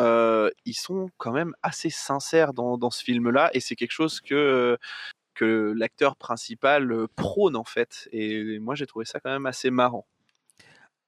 [0.65, 4.77] ils sont quand même assez sincères dans, dans ce film-là, et c'est quelque chose que
[5.35, 8.09] que l'acteur principal prône en fait.
[8.11, 10.07] Et moi, j'ai trouvé ça quand même assez marrant.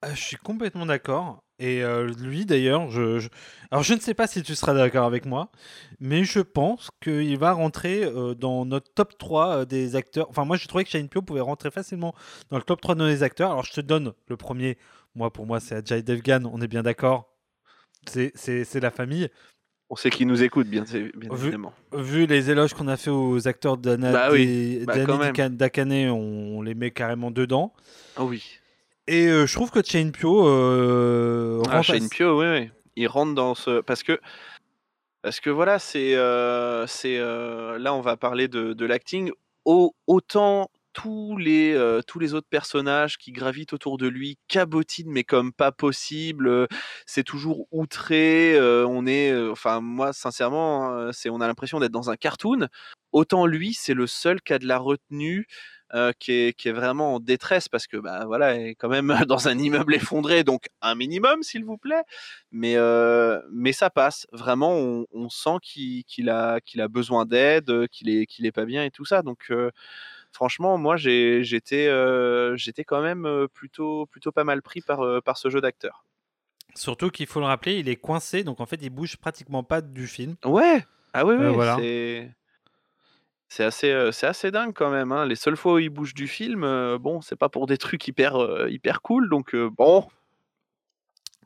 [0.05, 1.39] Euh, je suis complètement d'accord.
[1.59, 3.29] Et euh, lui, d'ailleurs, je, je-
[3.71, 5.49] alors je ne sais pas si tu seras d'accord avec moi,
[5.99, 10.29] mais je pense qu'il va rentrer euh, dans notre top 3 euh, des acteurs.
[10.29, 12.13] Enfin, moi, je trouvais que Shane Pio pouvait rentrer facilement
[12.51, 13.49] dans le top 3 de nos acteurs.
[13.51, 14.77] Alors, je te donne le premier.
[15.15, 16.43] Moi, pour moi, c'est Ajay Devgan.
[16.45, 17.33] On est bien d'accord.
[18.07, 19.27] C'est- C'est c'est la famille.
[19.89, 21.01] On sait qu'il nous écoute, bien, bien
[21.33, 21.73] Vu- évidemment.
[21.93, 24.93] Vu les éloges qu'on a fait aux acteurs d'Anna Bah oui, bah
[25.49, 27.73] Dakane, on, on les met carrément dedans.
[28.17, 28.43] Ah oui.
[29.07, 32.69] Et euh, je trouve que Shane Pio euh, Ah, assez- Pio, oui, oui.
[32.95, 33.81] Il rentre dans ce.
[33.81, 34.19] Parce que.
[35.21, 36.15] Parce que voilà, c'est.
[36.15, 39.31] euh, c'est Là, on va parler de, de l'acting.
[39.65, 45.11] Au- Autant tous les, euh, tous les autres personnages qui gravitent autour de lui cabotinent,
[45.11, 46.47] mais comme pas possible.
[46.47, 46.65] euh,
[47.05, 48.55] C'est toujours outré.
[48.55, 52.67] euh, on est, enfin, moi, sincèrement, hein, c'est, on a l'impression d'être dans un cartoon.
[53.11, 55.45] Autant lui, c'est le seul qui a de la retenue,
[55.93, 58.89] euh, qui, est, qui est vraiment en détresse parce que, bah voilà, il est quand
[58.89, 62.03] même dans un immeuble effondré, donc un minimum, s'il vous plaît.
[62.51, 64.27] Mais, euh, mais ça passe.
[64.31, 68.65] Vraiment, on, on sent qu'il, a, qu'il a besoin d'aide, qu'il est, qu'il est pas
[68.65, 69.21] bien et tout ça.
[69.21, 69.71] Donc, euh,
[70.31, 71.89] franchement, moi, j'étais,
[72.57, 76.03] j'étais quand même plutôt, plutôt pas mal pris par, par ce jeu d'acteur.
[76.75, 79.81] Surtout qu'il faut le rappeler, il est coincé, donc en fait, il bouge pratiquement pas
[79.81, 80.35] du film.
[80.45, 80.85] Ouais.
[81.13, 81.77] Ah oui, oui, voilà.
[81.79, 82.29] c'est.
[83.49, 85.11] C'est assez, euh, c'est assez dingue quand même.
[85.11, 85.25] hein.
[85.25, 88.05] Les seules fois où il bouge du film, euh, bon, c'est pas pour des trucs
[88.07, 89.29] hyper, euh, hyper cool.
[89.29, 90.05] Donc, euh, bon,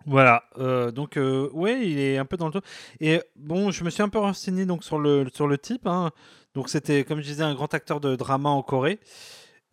[0.07, 2.61] Voilà, euh, donc euh, ouais, il est un peu dans le dos.
[2.99, 5.85] Et bon, je me suis un peu renseigné donc sur le sur le type.
[5.85, 6.09] hein.
[6.55, 8.99] Donc c'était, comme je disais, un grand acteur de drama en Corée.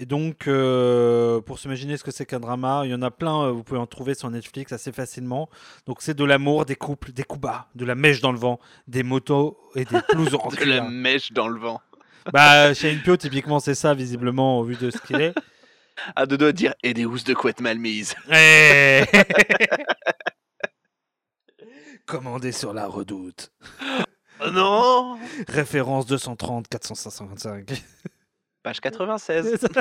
[0.00, 3.46] Et donc, euh, pour s'imaginer ce que c'est qu'un drama, il y en a plein.
[3.46, 5.48] euh, vous pouvez en trouver sur Netflix assez facilement.
[5.86, 8.60] Donc c'est de l'amour, des couples, des coups bas, de la mèche dans le vent,
[8.86, 10.84] des motos et des blousons en de la cuir.
[10.84, 11.80] mèche dans le vent.
[12.32, 15.34] Bah, Shane Pio, typiquement, c'est ça visiblement au vu de ce qu'il est.
[16.14, 18.14] À deux doigts de dire et des housses de couette mal mises.
[18.32, 19.02] Eh
[22.06, 23.52] Commandé sur la redoute.
[24.40, 27.82] Oh non Référence 230 455.
[28.62, 29.66] Page 96.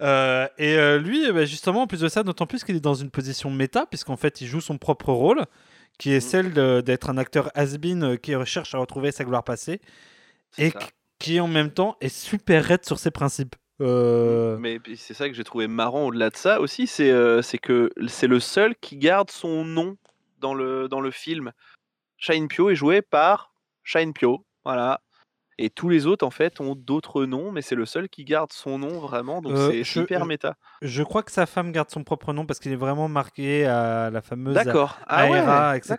[0.00, 2.80] Euh, et euh, lui, eh ben, justement, en plus de ça, d'autant plus qu'il est
[2.80, 5.44] dans une position méta, puisqu'en fait, il joue son propre rôle,
[5.98, 6.30] qui est Mhm.
[6.30, 6.52] celle
[6.84, 9.80] d'être un acteur has-been euh, qui recherche à retrouver sa gloire passée,
[10.56, 10.78] et ça.
[11.18, 13.54] qui- en même temps est super raide sur ses principes.
[13.80, 17.58] Euh, Mais c'est ça que j'ai trouvé marrant au-delà de ça aussi, c'est euh, c'est
[17.58, 19.96] que c'est le seul qui garde son nom
[20.40, 21.52] dans le, dans le film.
[22.16, 23.52] Shine Pio est joué par
[23.84, 25.00] Shine Pio, voilà.
[25.60, 28.52] Et tous les autres en fait ont d'autres noms, mais c'est le seul qui garde
[28.52, 30.56] son nom vraiment, donc Euh, c'est je- méta.
[30.82, 34.10] Je crois que sa femme garde son propre nom parce qu'il est vraiment marqué à
[34.10, 34.98] la fameuse D'accord.
[35.06, 35.96] Ah ouais, etc.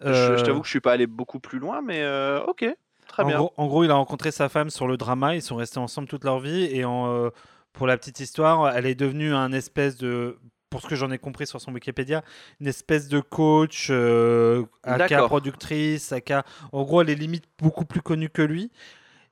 [0.00, 2.06] Je, je t'avoue que je suis pas allé beaucoup plus loin, mais
[2.46, 2.66] ok,
[3.10, 3.38] très en bien.
[3.38, 5.34] Gros, en gros, il a rencontré sa femme sur le drama.
[5.34, 6.64] Ils sont restés ensemble toute leur vie.
[6.64, 7.30] Et en, euh,
[7.72, 10.38] pour la petite histoire, elle est devenue un espèce de,
[10.70, 12.22] pour ce que j'en ai compris sur son Wikipédia,
[12.60, 16.44] une espèce de coach, euh, aka productrice, aka.
[16.72, 18.70] En gros, elle est limite beaucoup plus connue que lui.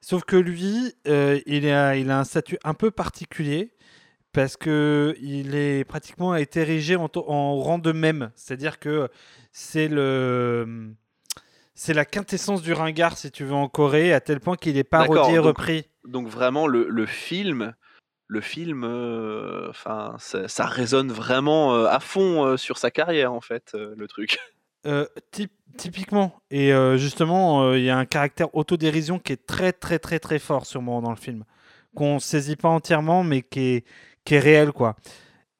[0.01, 3.73] Sauf que lui, euh, il, a, il a un statut un peu particulier
[4.33, 8.31] parce que il est pratiquement a été érigé en, en rang de même.
[8.37, 9.09] C'est-à-dire que
[9.53, 10.95] c'est le
[11.79, 14.83] c'est la quintessence du ringard, si tu veux, en Corée, à tel point qu'il est
[14.83, 15.87] parodié et repris.
[16.05, 17.73] Donc vraiment le, le film,
[18.27, 23.33] le film, euh, enfin ça, ça résonne vraiment euh, à fond euh, sur sa carrière
[23.33, 24.39] en fait, le truc.
[25.33, 26.41] Typ- typiquement.
[26.51, 30.67] Et justement, il y a un caractère autodérision qui est très, très, très, très fort,
[30.67, 31.45] sûrement, dans le film.
[31.95, 33.85] Qu'on saisit pas entièrement, mais qui est,
[34.25, 34.97] qui est réel, quoi.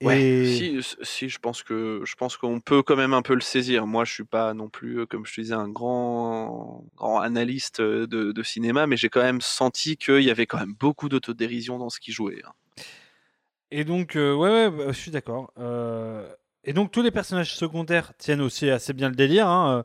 [0.01, 3.35] Ouais, Et- si, si, je pense que je pense qu'on peut quand même un peu
[3.35, 3.87] le saisir.
[3.87, 8.07] Moi, je suis pas non plus, comme je te disais, un grand grand analyste euh,
[8.07, 11.79] de, de cinéma, mais j'ai quand même senti qu'il y avait quand même beaucoup d'autodérision
[11.79, 12.43] dans ce qu'il jouait.
[12.47, 12.53] hein.
[13.71, 15.53] Et donc, euh, ouais, ouais, bah, je suis d'accord.
[15.59, 16.27] Euh,
[16.65, 19.85] et donc, tous les personnages secondaires tiennent aussi assez bien le délire, hein,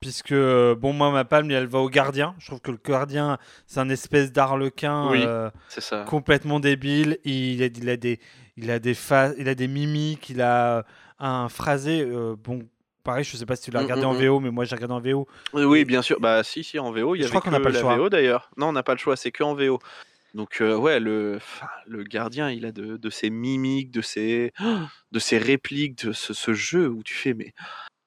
[0.00, 2.34] puisque, bon, moi, ma palme, elle va au gardien.
[2.38, 5.22] Je trouve que le gardien, c'est un espèce d'arlequin Oui.
[5.24, 6.04] euh, C'est ça.
[6.08, 7.18] complètement débile.
[7.24, 8.18] Il il a des,
[8.62, 10.84] il a des fa- il a des mimiques, il a
[11.18, 12.02] un phrasé.
[12.02, 12.60] euh, bon,
[13.04, 14.22] pareil, je sais pas si tu l'as Mm, regardé mm, en mm.
[14.24, 15.26] VO, mais moi, j'ai regardé en VO.
[15.54, 16.20] Oui, oui, bien sûr.
[16.20, 17.96] Bah si, si, en VO, il y Je avait crois qu'on n'a pas le choix.
[17.96, 18.50] VO d'ailleurs.
[18.56, 19.78] Non, on n'a pas le choix, c'est que en VO.
[20.34, 24.52] Donc euh, ouais, le, enfin, le gardien, il a de, de ses mimiques, de ses,
[25.10, 27.52] de ses répliques, de ce, ce jeu où tu fais mais,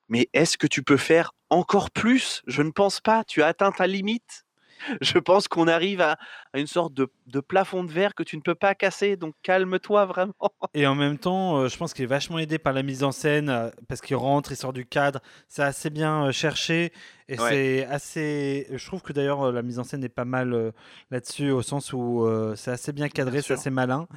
[0.08, 2.42] mais est-ce que tu peux faire encore plus?
[2.48, 3.24] Je ne pense pas.
[3.26, 4.46] Tu as atteint ta limite?
[5.02, 6.18] Je pense qu'on arrive à,
[6.54, 9.16] à une sorte de, de plafond de verre que tu ne peux pas casser.
[9.16, 10.34] Donc calme-toi vraiment.
[10.74, 13.12] Et en même temps, euh, je pense qu'il est vachement aidé par la mise en
[13.12, 16.92] scène, euh, parce qu'il rentre, il sort du cadre, c'est assez bien euh, cherché,
[17.30, 17.50] et Ouais.
[17.50, 18.68] c'est assez...
[18.72, 20.74] Je trouve que d'ailleurs, la mise en scène est pas mal
[21.10, 24.08] là-dessus, au sens où c'est assez bien cadré, c'est assez malin.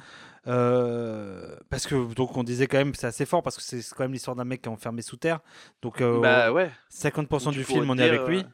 [0.47, 4.03] Euh, parce que, donc on disait quand même, c'est assez fort, parce que c'est quand
[4.03, 5.39] même l'histoire d'un mec qui est enfermé sous terre,
[5.81, 6.71] donc euh, bah ouais.
[6.93, 8.45] 50% Où tu du pourrais film, on est avec lui.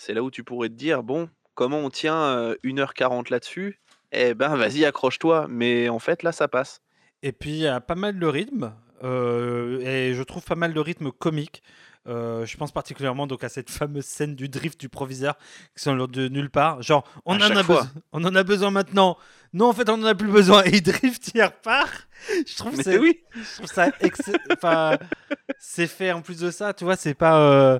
[0.00, 3.80] C'est là où tu pourrais te dire, bon, comment on tient euh, 1h40 là-dessus?
[4.12, 5.46] Eh ben, vas-y, accroche-toi.
[5.50, 6.80] Mais en fait, là, ça passe.
[7.24, 10.72] Et puis, il y a pas mal de rythme, euh, et je trouve pas mal
[10.72, 11.64] de rythme comique.
[12.06, 15.36] Euh, je pense particulièrement donc à cette fameuse scène du drift du proviseur
[15.76, 16.80] qui sont de nulle part.
[16.80, 19.18] Genre, on en, a besoin, on en a besoin maintenant.
[19.52, 20.62] Non, en fait, on en a plus besoin.
[20.64, 22.08] Et il drift, il repart.
[22.46, 24.96] Je trouve, Mais c'est- oui, je trouve ça ex- enfin,
[25.58, 27.40] c'est fait en plus de ça, tu vois, c'est pas.
[27.40, 27.78] euh,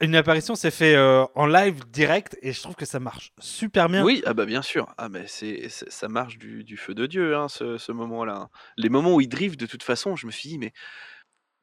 [0.00, 3.88] une apparition, c'est fait euh, en live direct et je trouve que ça marche super
[3.88, 4.04] bien.
[4.04, 4.92] Oui, ah bah bien sûr.
[4.96, 8.34] Ah mais c'est ça marche du, du feu de Dieu hein, ce, ce moment-là.
[8.36, 8.48] hein.
[8.76, 10.72] Les moments où il drift de toute façon, je me suis dit mais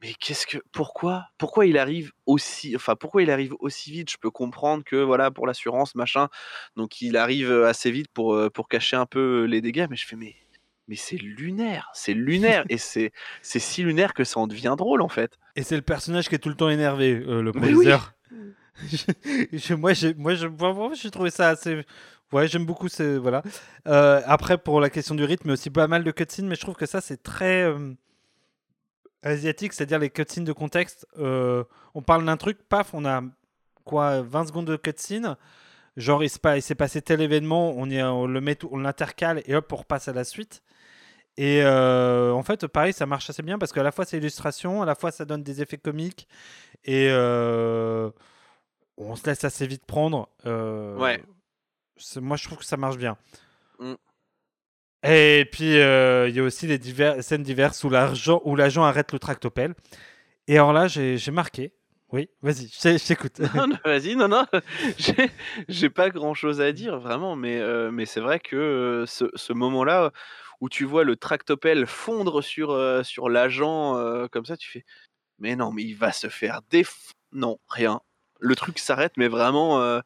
[0.02, 4.12] mais qu'est-ce que pourquoi pourquoi il arrive aussi enfin pourquoi il arrive aussi vite?
[4.12, 6.28] Je peux comprendre que voilà pour l'assurance machin,
[6.76, 9.88] donc il arrive euh, assez vite pour euh, pour cacher un peu les dégâts.
[9.90, 10.36] Mais je fais mais
[10.90, 15.02] mais c'est lunaire, c'est lunaire et c'est c'est si lunaire que ça en devient drôle
[15.02, 15.38] en fait.
[15.56, 17.88] Et c'est le personnage qui est tout le temps énervé, euh, le oui.
[18.92, 21.84] Je- je- moi, j'ai, moi, je, vraiment, j'ai trouvé ça assez.
[22.32, 22.88] Ouais, j'aime beaucoup.
[22.88, 23.44] ce- Voilà.
[23.88, 26.76] Euh, après, pour la question du rythme, aussi pas mal de cutscenes, mais je trouve
[26.76, 27.94] que ça, c'est très euh,
[29.24, 31.06] asiatique, c'est-à-dire les cutscenes de contexte.
[31.18, 33.22] euh, on parle d'un truc, paf, on a
[33.84, 35.36] quoi, 20 secondes de cutscene.
[35.98, 39.74] Genre, il, s'est passé tel événement, on, y, on le met, on l'intercale et hop,
[39.74, 40.62] on repasse à la suite.
[41.42, 44.82] Et euh, en fait, pareil, ça marche assez bien parce qu'à la fois c'est illustration,
[44.82, 46.28] à la fois ça donne des effets comiques
[46.84, 48.10] et euh,
[48.98, 50.28] on se laisse assez vite prendre.
[50.46, 51.24] euh, Ouais.
[52.18, 53.18] Moi, je trouve que ça marche bien.
[53.80, 53.94] Mm.
[55.04, 58.84] Et puis, euh, il y a aussi les divers, scènes diverses où l'argent- où l'agent
[58.84, 59.76] arrête le tractopelle.
[60.48, 61.74] Et alors là, j'ai marqué.
[62.12, 63.40] Oui, vas-y, je t'écoute.
[63.56, 64.46] Non, non, Vas-y, non, non,
[65.70, 70.12] j'ai- pas grand chose à dire vraiment, mais, mais c'est vrai que ce, ce moment-là
[70.62, 74.86] où tu vois le tractopelle fondre sur, euh, sur l'agent euh, comme ça, tu fais
[75.40, 77.14] Mais non, mais il va se faire déf.
[77.32, 78.02] Non, rien.
[78.40, 80.00] Le truc s'arrête, mais vraiment, euh,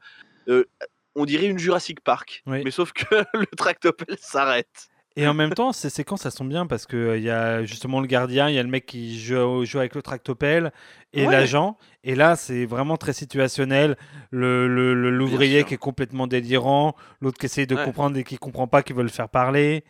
[1.16, 2.62] on dirait une Jurassic Park, Oui.
[2.64, 4.90] mais sauf que le tractopelle s'arrête.
[5.16, 8.08] Et en même temps, ces séquences, elles sont bien parce qu'il y a justement le
[8.08, 10.72] gardien, il y a le mec qui joue, joue avec le tractopelle
[11.14, 11.32] et Ouais.
[11.32, 11.78] l'agent.
[12.04, 13.96] Et là, c'est vraiment très situationnel.
[14.32, 15.68] Le- le- le- L'ouvrier sûr.
[15.68, 17.86] qui est complètement délirant, l'autre qui essaye de Ouais.
[17.86, 19.84] comprendre et qui comprend pas, qui veut le faire parler.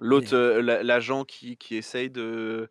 [0.00, 2.68] L'autre, euh, la- l'agent qui, qui essaye de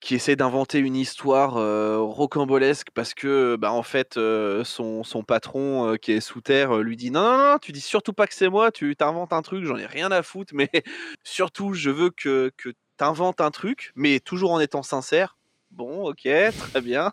[0.00, 5.22] qui essaie d'inventer une histoire euh, rocambolesque parce que bah, en fait euh, son, son
[5.22, 8.26] patron euh, qui est sous terre lui dit non non non tu dis surtout pas
[8.26, 10.68] que c'est moi tu t'inventes un truc j'en ai rien à foutre mais
[11.24, 15.38] surtout je veux que que t'inventes un truc mais toujours en étant sincère.
[15.70, 17.12] Bon ok très bien.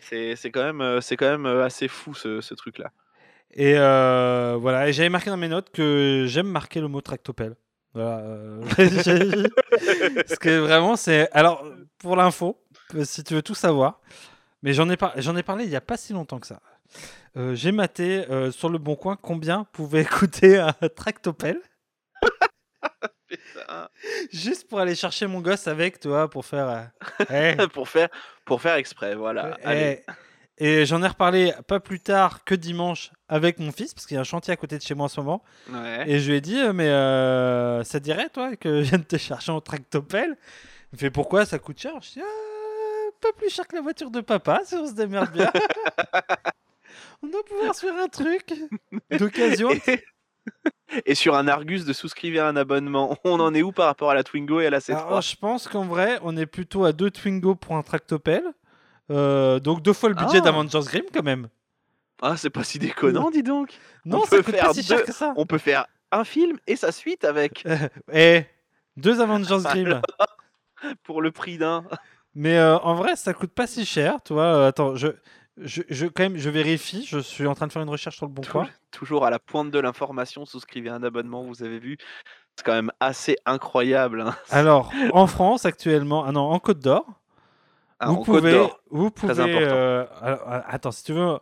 [0.00, 2.90] C'est quand même c'est quand même assez fou ce, ce truc là
[3.54, 7.56] Et voilà, et j'avais marqué dans mes notes que j'aime marquer le mot tractopelle.
[7.96, 8.18] Voilà.
[8.18, 8.60] euh,
[10.28, 11.30] Parce que vraiment, c'est.
[11.32, 11.64] Alors,
[11.98, 12.60] pour l'info,
[12.94, 14.00] euh, si tu veux tout savoir,
[14.62, 16.60] mais j'en ai, par- j'en ai parlé il n'y a pas si longtemps que ça.
[17.36, 21.60] Euh, j'ai maté euh, sur le bon coin combien pouvait coûter un tractopelle
[24.32, 26.90] juste pour aller chercher mon gosse avec, tu vois, pour faire.
[27.30, 28.08] eh, pour faire
[28.44, 29.66] pour faire exprès voilà eh.
[29.66, 30.00] allez
[30.58, 34.18] Et j'en ai reparlé pas plus tard que dimanche avec mon fils, parce qu'il y
[34.18, 35.42] a un chantier à côté de chez moi en ce moment.
[35.70, 36.04] ouais.
[36.08, 39.18] Et je lui ai dit, euh, mais euh, ça dirait, toi, que je vienne te
[39.18, 40.36] chercher en tractopelle?
[40.92, 41.44] Il me fait, pourquoi?
[41.44, 41.92] Ça coûte cher?
[42.00, 45.30] Je dis, Ah, pas plus cher que la voiture de papa, si on se démerde
[45.32, 45.50] bien.
[47.22, 48.54] on doit pouvoir se faire un truc
[49.18, 49.68] d'occasion.
[51.04, 54.14] Et, sur un Argus de souscrire un abonnement, on en est où par rapport à
[54.14, 56.92] la Twingo et à la C3 Alors, je pense qu'en vrai, on est plutôt à
[56.92, 58.44] deux Twingo pour un tractopelle.
[59.10, 60.40] Euh, donc deux fois le budget Ah.
[60.40, 61.48] d'Avengers Grimm quand même.
[62.22, 63.78] Ah, c'est pas si déconnant, dis donc.
[64.04, 65.32] Non, On ça peut coûte faire pas si cher deux- que ça.
[65.36, 67.64] On peut faire un film et sa suite avec
[68.12, 68.44] Et
[68.96, 70.00] deux Avengers Grimm.
[71.02, 71.84] pour le prix d'un.
[72.34, 74.44] Mais euh, en vrai, ça coûte pas si cher, tu vois.
[74.44, 75.08] Euh, attends, je,
[75.58, 77.04] je, je, quand même, je vérifie.
[77.06, 78.68] Je suis en train de faire une recherche sur le bon Tou- coin.
[78.90, 81.96] Toujours à la pointe de l'information, souscrivez un abonnement, vous avez vu.
[82.56, 84.22] C'est quand même assez incroyable.
[84.22, 84.34] hein.
[84.50, 87.04] Alors, en France actuellement, ah non, en Côte d'Or,
[87.98, 88.80] Ah, vous pouvez, d'Or.
[88.90, 89.32] vous pouvez.
[89.32, 89.48] important.
[89.54, 91.38] euh, euh, attends, si tu veux,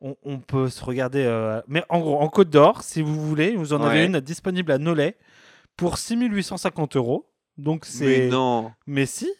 [0.00, 1.24] on, on peut se regarder.
[1.24, 4.72] euh, mais en gros, en Côte d'Or, si vous voulez, vous en avez une disponible
[4.72, 5.16] à Nolay
[5.76, 7.30] pour 6850 euros.
[7.56, 8.28] Donc Mais c'est.
[8.28, 9.30] non, Mais si,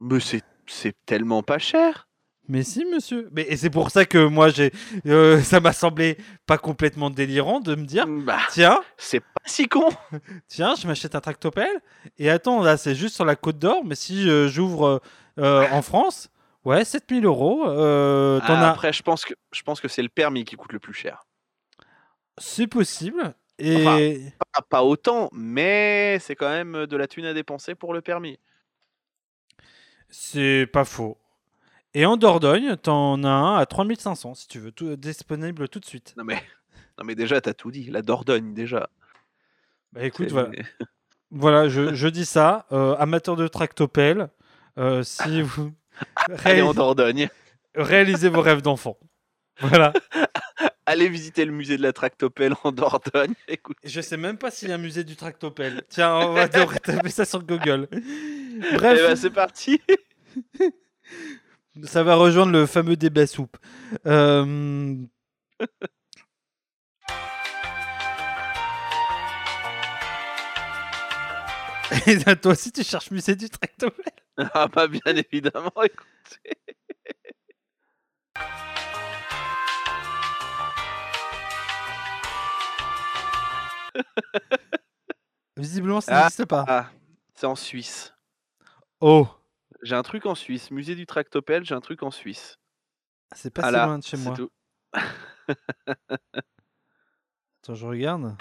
[0.00, 2.08] mais c'est c'est tellement pas cher.
[2.46, 3.28] mais si, monsieur.
[3.32, 4.70] Mais et c'est pour ça que moi, j'ai,
[5.06, 6.16] euh, ça m'a semblé
[6.46, 8.80] pas complètement délirant de me dire, Bah, tiens.
[8.96, 9.88] c'est pas si con.
[10.46, 11.80] tiens, je m'achète un tractopelle.
[12.18, 15.00] Et attends, là, c'est juste sur la côte d'Or, mais si euh, j'ouvre
[15.38, 16.30] euh, en France,
[16.64, 17.68] ouais, 7000 euros.
[17.68, 18.70] Euh, Ah, as...
[18.70, 21.24] Après, je pense que je pense que c'est le permis qui coûte le plus cher.
[22.38, 23.34] C'est possible.
[23.58, 23.98] Et Enfin,
[24.54, 28.38] Pas, pas autant, mais c'est quand même de la thune à dépenser pour le permis.
[30.10, 31.18] c'est pas faux.
[31.94, 35.84] Et en Dordogne, t'en as un à 3500 si tu veux, tout, disponible tout de
[35.84, 36.14] suite.
[36.16, 36.40] Non mais,
[36.98, 37.90] non mais déjà, t'as tout dit.
[37.90, 38.88] La Dordogne, déjà.
[39.92, 40.50] Bah écoute, voilà,
[41.30, 42.66] voilà je, je dis ça.
[42.72, 44.28] Euh, amateur de tractopelle,
[44.78, 45.72] euh, si vous
[46.44, 47.28] Allez en Dordogne.
[47.74, 48.98] réalisez vos rêves d'enfant.
[49.60, 49.92] Voilà.
[50.86, 53.34] Allez visiter le musée de la tractopelle en Dordogne.
[53.48, 55.82] Écoute, Je sais même pas s'il y a un musée du tractopelle.
[55.88, 57.88] Tiens, on va taper ça sur Google.
[57.92, 59.80] eh Bref, ben, c'est parti.
[61.84, 63.56] Ça va rejoindre le fameux débat soupe.
[64.06, 64.94] Euh,
[72.06, 74.12] Et toi aussi, tu cherches musée du tractopelle
[74.54, 76.56] Ah bah bien évidemment, écoutez.
[85.56, 86.22] Visiblement, ça Ah.
[86.22, 86.64] n'existe pas.
[86.68, 86.90] Ah,
[87.34, 88.14] c'est en Suisse.
[89.00, 89.28] Oh,
[89.82, 90.70] J'ai un truc en Suisse.
[90.72, 92.58] Musée du tractopelle, j'ai un truc en Suisse.
[93.34, 94.34] c'est pas Ah si là, loin de chez moi.
[94.36, 94.50] tout.
[97.62, 98.36] Attends, je regarde.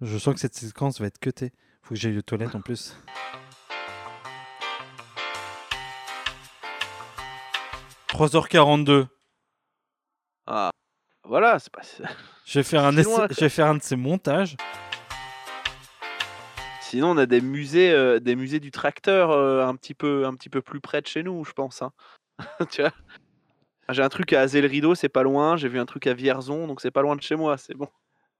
[0.00, 1.52] Je sens que cette séquence va être cutée.
[1.82, 2.96] Faut que j'aille aux toilettes en plus.
[8.08, 9.06] «3h42.
[10.46, 10.70] Ah,
[11.24, 11.82] voilà, c'est pas.
[12.44, 14.56] Je vais faire un, je vais faire un de ces montages.
[16.80, 20.34] Sinon, on a des musées, euh, des musées du tracteur euh, un petit peu, un
[20.34, 21.82] petit peu plus près de chez nous, je pense.
[21.82, 21.92] hein.
[22.70, 22.92] tu vois?
[23.90, 25.56] J'ai un truc à Azel Rideau, c'est pas loin.
[25.56, 27.58] J'ai vu un truc à Vierzon, donc c'est pas loin de chez moi.
[27.58, 27.88] C'est bon.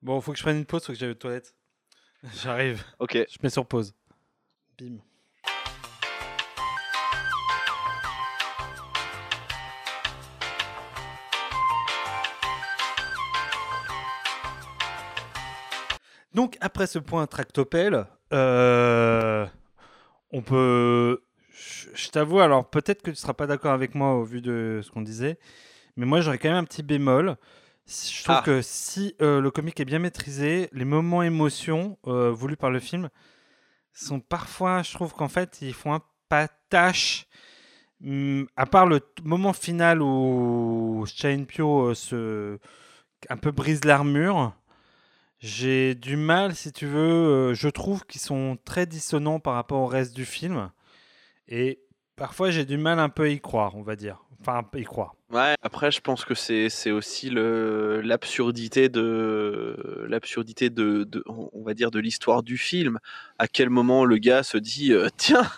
[0.01, 1.55] Bon, faut que je prenne une pause, faut que j'aille aux toilettes.
[2.43, 2.85] J'arrive.
[3.01, 3.15] Ok.
[3.15, 3.95] Je mets sur pause.
[4.79, 4.99] Bim.
[16.33, 19.45] Donc, après ce point tractopelle, euh,
[20.31, 21.25] on peut.
[21.51, 24.41] Je, je t'avoue, alors peut-être que tu ne seras pas d'accord avec moi au vu
[24.41, 25.41] de ce qu'on disait,
[25.97, 27.37] mais moi j'aurais quand même un petit bémol.
[27.89, 28.43] Je trouve Ah.
[28.45, 32.81] que si euh, le comique est bien maîtrisé, les moments émotions euh, voulus par le
[32.81, 33.09] film
[33.95, 37.27] sont parfois, je trouve qu'en fait, ils font un patache.
[38.05, 42.59] Hum, à part le moment final où Shane Pio euh, se
[43.31, 44.53] un peu brise l'armure,
[45.41, 49.87] j'ai du mal, si tu veux, je trouve qu'ils sont très dissonants par rapport au
[49.87, 50.71] reste du film.
[51.49, 51.81] Et
[52.17, 54.23] parfois, j'ai du mal un peu à y croire, on va dire.
[54.41, 55.15] Enfin, y croire.
[55.31, 55.55] Ouais.
[55.63, 61.99] Après, je pense que c'est, aussi l'absurdité de l'absurdité de, de- on va dire, de
[61.99, 62.99] l'histoire du film.
[63.39, 65.49] À quel moment le gars se dit, euh, tiens.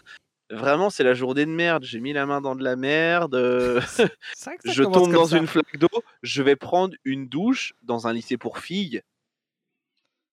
[0.50, 1.84] Vraiment, c'est la journée de merde.
[1.84, 3.36] J'ai mis la main dans de la merde.
[3.36, 3.80] euh,
[4.64, 5.38] je tombe dans ça.
[5.38, 5.88] une flaque d'eau,
[6.22, 9.02] je vais prendre une douche dans un lycée pour filles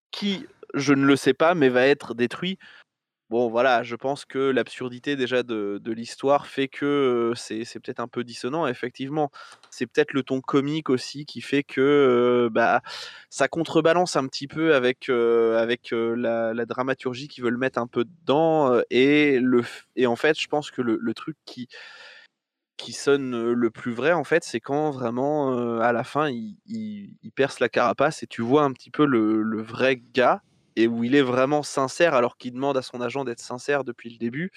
[0.09, 2.57] qui, je ne le sais pas, mais va être détruit.
[3.29, 8.07] Bon, voilà, je pense que l'absurdité déjà de, de l'histoire fait que c'est peut-être un
[8.07, 9.31] peu dissonant, effectivement.
[9.69, 12.81] C'est peut-être le ton comique aussi qui fait que bah,
[13.29, 18.05] ça contrebalance un petit peu avec, avec la, dramaturgie qui veut le mettre un peu
[18.05, 18.79] dedans.
[18.89, 19.61] et, le,
[19.97, 21.67] et en fait, je pense que le, le truc qui,
[22.77, 27.15] qui sonne le plus vrai, en fait, c'est quand vraiment, à la fin, il, il-
[27.23, 30.41] il perce la carapace et tu vois un petit peu le, le vrai gars
[30.77, 34.11] et où il est vraiment sincère alors qu'il demande à son agent d'être sincère depuis
[34.11, 34.51] le début.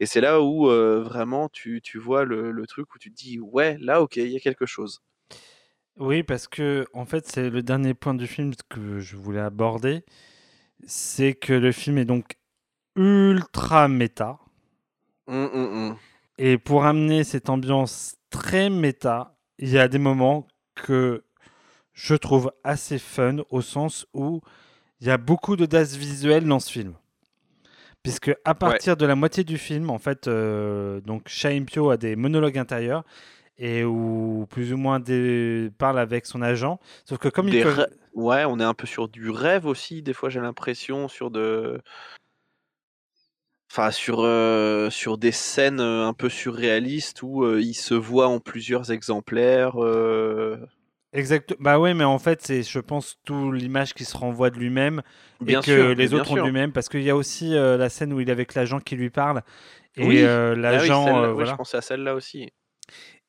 [0.00, 3.16] Et c'est là où euh, vraiment tu, tu vois le, le truc où tu te
[3.16, 5.02] dis, ouais, là, ok, il y a quelque chose.
[5.98, 10.04] Oui, parce que en fait, c'est le dernier point du film que je voulais aborder.
[10.86, 12.36] C'est que le film est donc
[12.96, 14.38] ultra méta.
[15.26, 15.96] Hum, hum, hum.
[16.38, 21.24] Et pour amener cette ambiance très méta, il y a des moments que
[21.92, 24.40] je trouve assez fun au sens où
[25.00, 26.94] il y a beaucoup d'audace visuelle dans ce film.
[28.02, 31.28] Puisque à partir de la moitié du film, en fait, euh, donc
[31.90, 33.04] a des monologues intérieurs
[33.58, 35.70] et où plus ou moins des...
[35.78, 36.78] parle avec son agent.
[37.04, 37.86] Sauf que comme il peut...
[38.14, 41.80] Ouais, on est un peu sur du rêve aussi, des fois j'ai l'impression, sur de.
[43.70, 48.26] Enfin, sur, euh, sur des scènes euh, un peu surréalistes où euh, il se voit
[48.26, 49.80] en plusieurs exemplaires.
[49.82, 50.56] euh,
[51.12, 51.54] Exact.
[51.58, 55.02] Bah ouais, mais en fait, c'est, je pense, tout l'image qui se renvoie de lui-même
[55.40, 56.72] Bien et que sûr, les autres ont de lui-même.
[56.72, 59.10] Parce qu'il y a aussi euh, la scène où il est avec l'agent qui lui
[59.10, 59.42] parle.
[59.96, 61.52] Et Oui, euh, Ah oui, l'agent, euh, oui, voilà.
[61.52, 62.52] je pensais à celle-là aussi.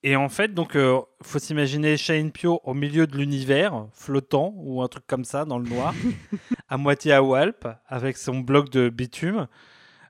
[0.04, 0.78] Et en fait, donc,
[1.22, 5.58] faut s'imaginer Shane Pio au milieu de l'univers, flottant ou un truc comme ça dans
[5.60, 5.94] le noir,
[6.70, 9.48] à moitié à Walp, avec son bloc de bitume,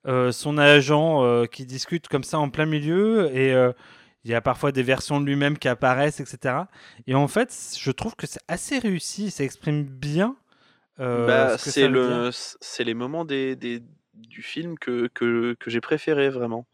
[0.05, 3.51] son agent qui discute comme ça en plein milieu, et
[4.30, 6.67] il y a parfois des versions de lui-même qui apparaissent, etc.
[7.07, 10.36] Et en fait, je trouve que c'est assez réussi, ça exprime bien.
[10.99, 13.82] euh, Bah, c'est le, c'est les moments des, des-
[14.13, 16.67] du film que, que, que j'ai préféré vraiment.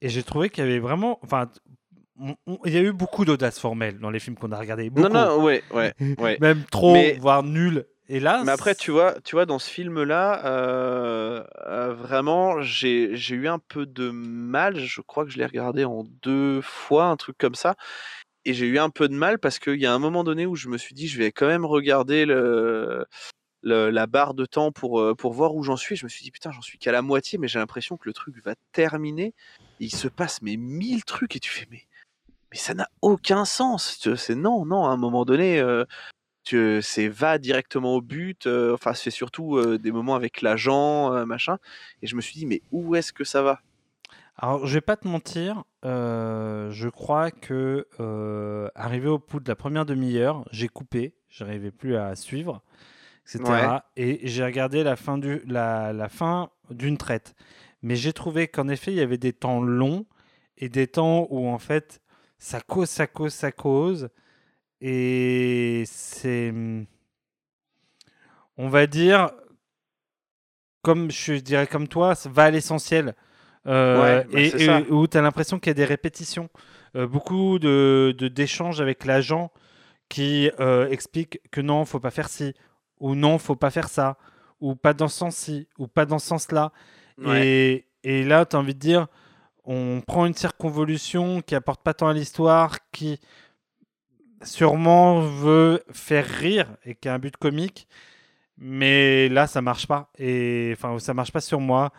[0.00, 1.50] Et j'ai trouvé qu'il y avait vraiment, enfin,
[2.64, 4.88] il y a eu beaucoup d'audace formelle dans les films qu'on a regardés.
[4.88, 6.38] Non, non, ouais, ouais, ouais.
[6.40, 7.84] Même trop, Mais- voire nul.
[8.12, 13.14] Et là, Mais après, tu vois, tu vois, dans ce film-là, euh, euh, vraiment, j'ai
[13.14, 14.80] eu un peu de mal.
[14.80, 17.76] Je crois que je l'ai regardé en deux fois, un truc comme ça.
[18.44, 20.56] Et j'ai eu un peu de mal parce qu'il y a un moment donné où
[20.56, 23.06] je me suis dit, je vais quand même regarder le,
[23.62, 25.94] le- la barre de temps pour, euh, pour voir où j'en suis.
[25.94, 28.12] Je me suis dit, putain, j'en suis qu'à la moitié, mais j'ai l'impression que le
[28.12, 29.34] truc va terminer.
[29.78, 31.86] Il se passe mais mille trucs et tu fais, mais,
[32.50, 34.00] mais ça n'a aucun sens.
[34.16, 35.84] C'est non, non, à un moment donné, euh,
[36.44, 38.46] tu- c'est va directement au but.
[38.46, 41.58] euh, enfin, c'est surtout euh, des moments avec l'agent, euh, machin.
[42.02, 43.60] Et je me suis dit, mais où est-ce que ça va?
[44.36, 47.86] Alors, je vais pas te mentir, je crois que
[48.74, 52.62] arrivé au bout de la première demi-heure, j'ai coupé, j'arrivais plus à suivre,
[53.26, 53.44] etc.
[53.44, 53.80] Ouais.
[53.96, 57.34] Et j'ai regardé la fin du la, la fin d'une traite.
[57.82, 60.06] Mais j'ai trouvé qu'en effet, il y avait des temps longs
[60.58, 62.00] et des temps où en fait
[62.38, 64.08] ça cause, ça cause, ça cause,
[64.80, 66.52] et c'est,
[68.56, 69.30] on va dire,
[70.82, 73.14] comme je dirais comme toi, ça va à l'essentiel.
[73.66, 76.48] Euh, Ouais, bah, et, où tu as l'impression qu'il y a des répétitions.
[76.96, 79.52] Euh, beaucoup de de- d'échanges avec l'agent
[80.08, 82.54] qui euh, explique que non, faut pas faire ci,
[82.98, 84.16] ou non, faut pas faire ça,
[84.60, 86.72] ou pas dans ce sens-ci, ou pas dans ce sens-là.
[87.18, 87.46] Ouais.
[87.46, 89.06] Et, et là, tu as envie de dire,
[89.64, 93.20] on prend une circonvolution qui apporte pas tant à l'histoire, qui
[94.42, 97.88] sûrement veut faire rire et qui a un but comique,
[98.58, 100.10] mais là, ça marche pas.
[100.18, 101.92] Et enfin, ça marche pas sur moi.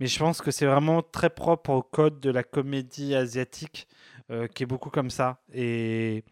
[0.00, 3.88] Mais je pense que c'est vraiment très propre au code de la comédie asiatique,
[4.30, 5.42] euh, qui est beaucoup comme ça.
[5.54, 6.24] Et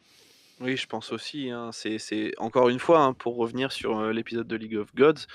[0.61, 1.51] Oui, je pense aussi.
[1.51, 4.95] hein, C'est, c'est- encore une fois, hein, pour revenir sur euh, l'épisode de League of
[4.95, 5.27] Gods,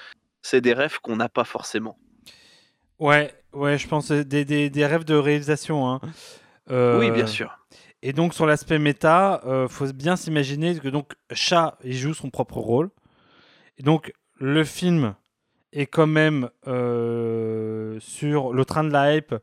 [0.42, 2.00] c'est des rêves qu'on n'a pas forcément.
[3.00, 5.90] ouais, ouais, je pense des, des, des rêves de réalisation.
[5.90, 6.02] hein.
[6.92, 7.65] Oui, bien Euh, sûr.
[8.02, 12.30] Et donc sur l'aspect méta, euh, faut bien s'imaginer que donc Chat il joue son
[12.30, 12.90] propre rôle.
[13.78, 15.16] Et donc le film
[15.74, 19.36] est quand même euh, sur le train de la hype,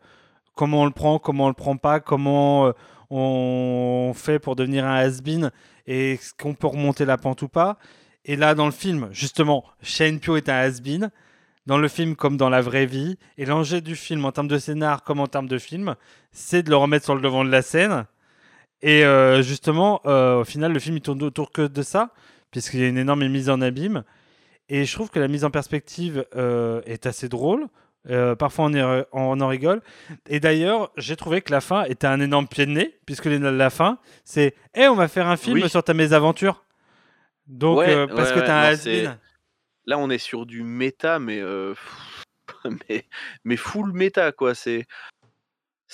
[0.55, 2.73] comment on le prend, comment on le prend pas, comment euh,
[3.11, 5.51] on fait pour devenir un has-been
[5.87, 7.79] et est-ce qu'on peut remonter la pente ou pas.
[8.25, 11.11] Et là dans le film, justement, Shane Pio est un has-been.
[11.65, 13.19] Dans le film comme dans la vraie vie.
[13.39, 15.95] Et l'enjeu du film en termes de scénar comme en termes de film,
[16.33, 18.07] c'est de le remettre sur le devant de la scène.
[18.83, 22.11] Et euh, justement, euh, au final, le film il tourne autour que de ça,
[22.51, 24.03] puisqu'il y a une énorme mise en abîme.
[24.69, 27.67] Et je trouve que la mise en perspective euh, est assez drôle.
[28.39, 29.81] Parfois, on, est- on en rigole.
[30.29, 33.71] Et d'ailleurs, j'ai trouvé que la fin était un énorme pied de nez, puisque la
[33.71, 35.69] fin, c'est Eh, on va faire un film Oui.
[35.71, 36.65] sur ta mésaventure.
[37.47, 39.05] Donc, Ouais, parce ouais, que ouais, t'as un has-been.
[39.05, 39.19] c'est-
[39.87, 41.41] Là, on est sur du méta, mais,
[42.91, 43.05] mais,
[43.45, 44.55] mais full méta, quoi.
[44.55, 44.87] C'est,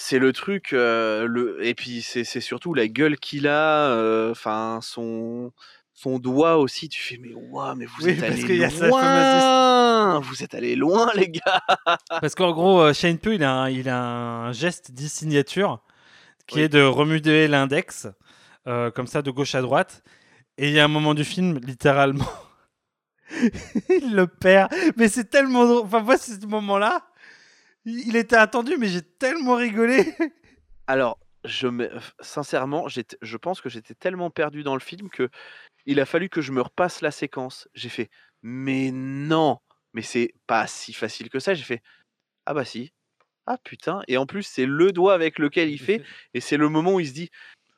[0.01, 0.73] c'est le truc.
[0.73, 1.65] euh, le...
[1.67, 3.91] Et puis, c'est, c'est surtout la gueule qu'il a.
[3.91, 5.53] euh, Enfin, son,
[5.93, 6.89] son doigt aussi.
[6.89, 10.21] Tu fais, mais waouh, mais vous Oui, êtes allé loin.
[10.21, 11.61] Vous êtes allé loin, les gars.
[12.21, 15.81] Parce qu'en gros, euh, Shane Pugh, il a un, il a un geste d'e-signature
[16.47, 16.63] qui Oui.
[16.63, 18.07] est de remuer l'index,
[18.67, 20.03] euh, comme ça, de gauche à droite.
[20.59, 22.27] Et il y a un moment du film, littéralement,
[23.91, 24.71] il le perd.
[24.97, 25.83] Mais c'est tellement drôle.
[25.85, 27.18] Enfin, moi, c'est ce moment-là, il
[27.89, 30.14] il était attendu, mais j'ai tellement rigolé.
[30.86, 31.91] Alors, je me...
[32.20, 35.28] sincèrement, je pense que j'étais tellement perdu dans le film que
[35.86, 37.68] il a fallu que je me repasse la séquence.
[37.74, 38.11] J'ai fait,
[38.43, 39.59] mais non,
[39.95, 41.55] mais c'est pas si facile que ça.
[41.55, 41.82] J'ai fait,
[42.47, 42.93] ah bah si,
[43.47, 44.03] ah putain.
[44.09, 46.03] Et en plus, c'est le doigt avec lequel il fait,
[46.34, 47.30] et c'est le moment où il se dit,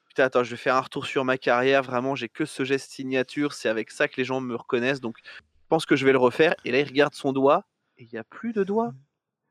[0.09, 1.83] putain, attends, je vais faire un retour sur ma carrière.
[1.85, 3.53] Vraiment, j'ai que ce geste signature.
[3.53, 5.01] C'est avec ça que les gens me reconnaissent.
[5.01, 6.55] Donc, je pense que je vais le refaire.
[6.65, 7.65] Et là, il regarde son doigt,
[7.97, 8.93] et il n'y a plus de doigt.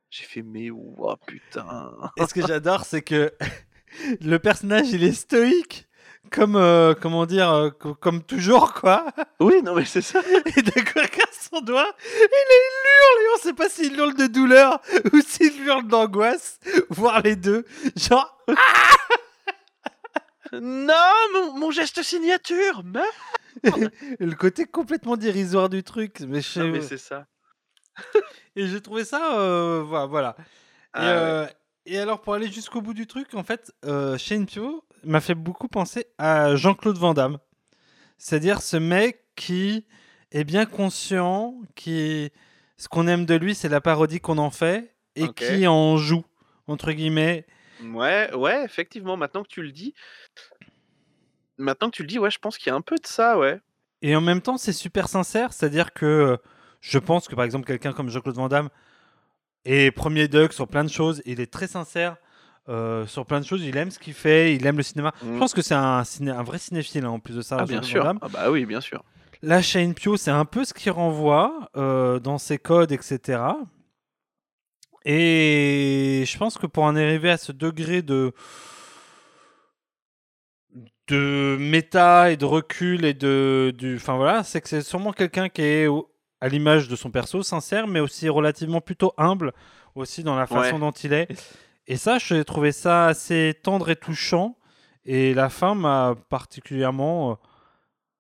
[0.10, 1.94] J'ai fait, mais ouah, putain.
[2.18, 3.32] Et ce que j'adore, c'est que
[4.22, 5.86] le personnage, il est stoïque.
[6.32, 9.06] Comme, euh, comment dire, euh, co- comme toujours, quoi.
[9.40, 10.20] Oui, non, mais c'est ça.
[10.58, 13.98] Et d'un coup, il regarde son doigt, là, il hurle, et on sait pas s'il
[13.98, 14.80] hurle de douleur
[15.14, 17.66] ou s'il hurle d'angoisse, voire les deux.
[17.96, 18.38] Genre,
[20.54, 20.94] Non,
[21.34, 23.06] mon, mon geste signature, meuf.
[24.20, 26.20] le côté complètement dérisoire du truc.
[26.22, 27.26] Mais je- Non, mais c'est ça.
[28.56, 30.06] Et j'ai trouvé ça, euh, voilà.
[30.08, 30.36] voilà.
[30.40, 30.44] Et,
[30.94, 31.56] Ah ouais.
[31.86, 33.72] et alors, pour aller jusqu'au bout du truc, en fait,
[34.18, 37.38] Shane Pio m'a fait beaucoup penser à Jean-Claude Van Damme.
[38.18, 39.86] C'est-à-dire ce mec qui
[40.32, 42.32] est bien conscient, qui
[42.78, 46.26] ce qu'on aime de lui, c'est la parodie qu'on en fait et qui en joue,
[46.68, 47.46] entre guillemets.
[47.84, 49.94] Ouais, ouais, effectivement, maintenant que tu le dis.
[51.58, 53.38] Maintenant que tu le dis, ouais, je pense qu'il y a un peu de ça,
[53.38, 53.60] ouais.
[54.02, 55.52] Et en même temps, c'est super sincère.
[55.52, 56.38] C'est-à-dire que
[56.82, 58.70] je pense que, par exemple, quelqu'un comme Jean-Claude Van Damme
[59.66, 61.22] est premier Doug sur plein de choses.
[61.26, 62.16] Il est très sincère
[62.70, 63.62] euh, sur plein de choses.
[63.64, 64.56] Il aime ce qu'il fait.
[64.56, 65.12] Il aime le cinéma.
[65.22, 65.40] Je Mm.
[65.40, 67.58] pense que c'est un, ciné- un vrai cinéphile, hein, en plus de ça.
[67.60, 68.06] Ah, bien sûr.
[68.22, 69.04] Ah, bah oui, bien sûr.
[69.42, 73.40] Là, Shane Pio, c'est un peu ce qu'il renvoie euh, dans ses codes, etc.
[75.06, 78.34] Et je pense que pour en arriver à ce degré de
[81.08, 85.50] de méta et de recul et de du enfin voilà c'est que c'est sûrement quelqu'un
[85.50, 85.88] qui est
[86.42, 89.54] à l'image de son perso, sincère, mais aussi relativement plutôt humble,
[89.96, 90.80] aussi dans la façon Ouais.
[90.80, 91.28] dont il est.
[91.88, 94.58] Et ça, j'ai trouvé ça assez tendre et touchant.
[95.06, 97.32] Et la fin m'a particulièrement.
[97.32, 97.36] euh,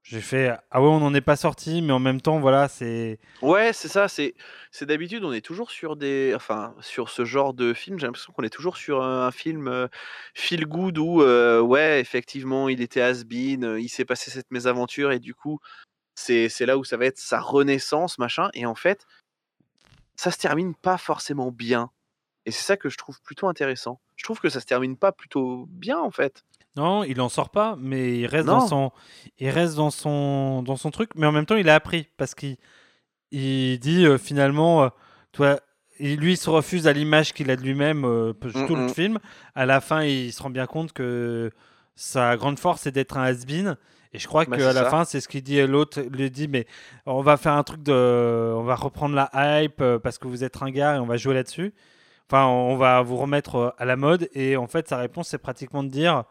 [0.02, 3.20] J'ai fait ah ouais, on n'en est pas sorti, mais en même temps, voilà, c'est
[3.44, 4.08] Ouais, c'est ça.
[4.08, 4.34] C'est,
[4.72, 8.00] c'est d'habitude, on est toujours sur des, enfin, sur ce genre de film.
[8.00, 9.88] J'ai l'impression qu'on est toujours sur un, film euh,
[10.34, 15.12] feel good où, euh, ouais, effectivement, il était has-been, euh, il s'est passé cette mésaventure
[15.12, 15.60] et du coup,
[16.20, 18.50] c'est, là où ça va être sa renaissance, machin.
[18.54, 19.06] Et en fait,
[20.16, 21.90] ça se termine pas forcément bien.
[22.46, 24.00] Et c'est ça que je trouve plutôt intéressant.
[24.16, 26.44] Je trouve que ça se termine pas plutôt bien, en fait.
[26.76, 28.60] non, il en sort pas, mais il reste Non.
[28.60, 28.92] dans son,
[29.38, 31.12] il reste dans son, dans son truc.
[31.16, 32.58] Mais en même temps, il a appris parce qu'il,
[33.32, 34.90] il dit euh, finalement, euh,
[35.32, 35.60] toi,
[36.00, 38.86] et lui, il se refuse à l'image qu'il a de lui-même euh, tout le Mm,
[38.86, 38.90] mm.
[38.94, 39.20] film.
[39.56, 41.52] À la fin, il se rend bien compte que
[41.96, 43.76] sa grande force, c'est d'être un has-been.
[44.12, 44.90] Et je crois Bah, qu'à c'est la ça.
[44.90, 45.62] fin, c'est ce qu'il dit.
[45.68, 46.66] L'autre lui dit, mais
[47.06, 49.30] on va faire un truc de, on va reprendre la
[49.62, 51.74] hype euh, parce que vous êtes ringard et on va jouer là-dessus.
[52.28, 54.28] Enfin, on va vous remettre euh, à la mode.
[54.34, 56.24] Et en fait, sa réponse, c'est pratiquement de dire,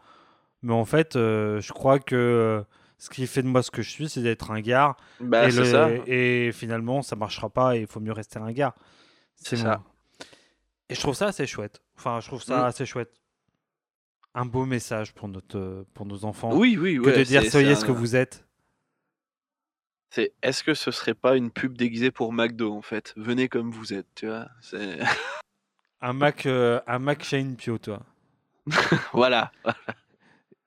[0.61, 2.63] mais en fait, euh, je crois que
[2.97, 4.97] ce qui fait de moi ce que je suis, c'est d'être ringard.
[5.21, 5.89] Bah, et, c'est le- ça.
[6.05, 8.73] et finalement, ça marchera pas et il faut mieux rester ringard.
[9.35, 9.81] C'est mon- ça.
[10.89, 11.81] Et je trouve ça assez chouette.
[11.97, 12.65] Enfin, je trouve ça Mm.
[12.65, 13.11] assez chouette.
[14.35, 16.55] Un beau message pour, notre, euh, pour nos enfants.
[16.55, 17.17] Oui, oui, que ouais.
[17.17, 18.45] de dire soyez ce que vous êtes.
[20.11, 23.13] C'est est-ce que ce serait pas une pub déguisée pour McDo en fait?
[23.15, 24.47] Venez comme vous êtes, tu vois.
[26.01, 28.01] Un Mac, euh, un Mac Shane Pio, toi.
[29.11, 29.51] voilà.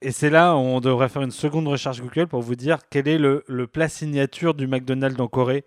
[0.02, 3.08] Et c'est là où on devrait faire une seconde recherche Google pour vous dire quel
[3.08, 5.64] est le, le plat signature du McDonald's en Corée.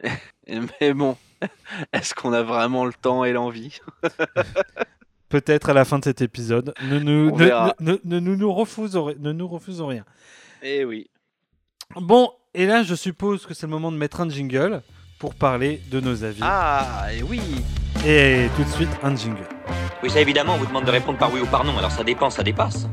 [0.80, 1.16] Mais bon,
[1.94, 3.80] est-ce qu'on a vraiment le temps et l'envie?
[5.30, 6.74] Peut-être à la fin de cet épisode.
[6.82, 7.74] Ne nous, On ne, verra.
[7.80, 10.04] ne- ne- ne nous, nous refusons, ne nous refusons rien.
[10.62, 11.08] Eh oui.
[11.96, 14.82] Bon, et là, je suppose que c'est le moment de mettre un jingle
[15.20, 16.40] pour parler de nos avis.
[16.42, 17.40] Ah, et oui.
[18.04, 19.46] Et tout de suite, un jingle.
[20.02, 22.02] Oui, ça évidemment, on vous demande de répondre par oui ou par non, alors ça
[22.02, 22.88] dépend, ça dépasse.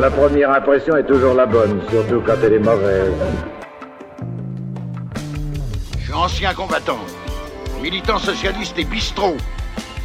[0.00, 3.12] La première impression est toujours la bonne, surtout quand elle est mauvaise.
[5.98, 6.98] Je suis ancien combattant,
[7.80, 9.36] militant socialiste et bistrot.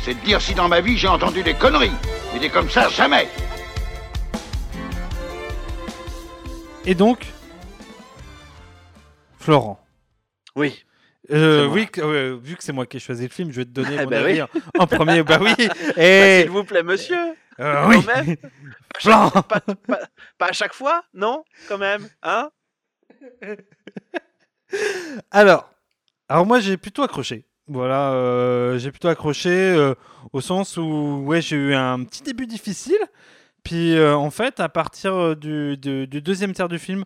[0.04, 1.92] C'est de dire si dans ma vie j'ai entendu des conneries.
[2.34, 3.28] Mais des comme ça, jamais.
[6.86, 7.26] Et donc,
[9.40, 9.80] Florent.
[10.56, 10.84] Oui.
[11.32, 13.70] Euh, oui, euh, vu que c'est moi qui ai choisi le film, je vais te
[13.70, 14.62] donner Eh mon ben avis oui.
[14.78, 15.24] en- premier.
[15.24, 15.54] Bah oui.
[15.96, 17.18] Bah, S'il vous plaît, monsieur.
[17.62, 18.04] euh, oui.
[18.06, 18.36] Quand même.
[19.00, 19.42] Florent.
[19.44, 20.00] Pas, pas-
[20.38, 22.50] pas à chaque fois, non Quand même, hein
[25.32, 25.70] Alors,
[26.28, 27.46] alors moi j'ai plutôt accroché.
[27.68, 29.96] Voilà, euh, j'ai plutôt accroché euh,
[30.34, 32.98] au sens où j'ai eu un petit début difficile,
[33.64, 37.06] puis euh, en fait à partir du, du- deuxième tiers du film,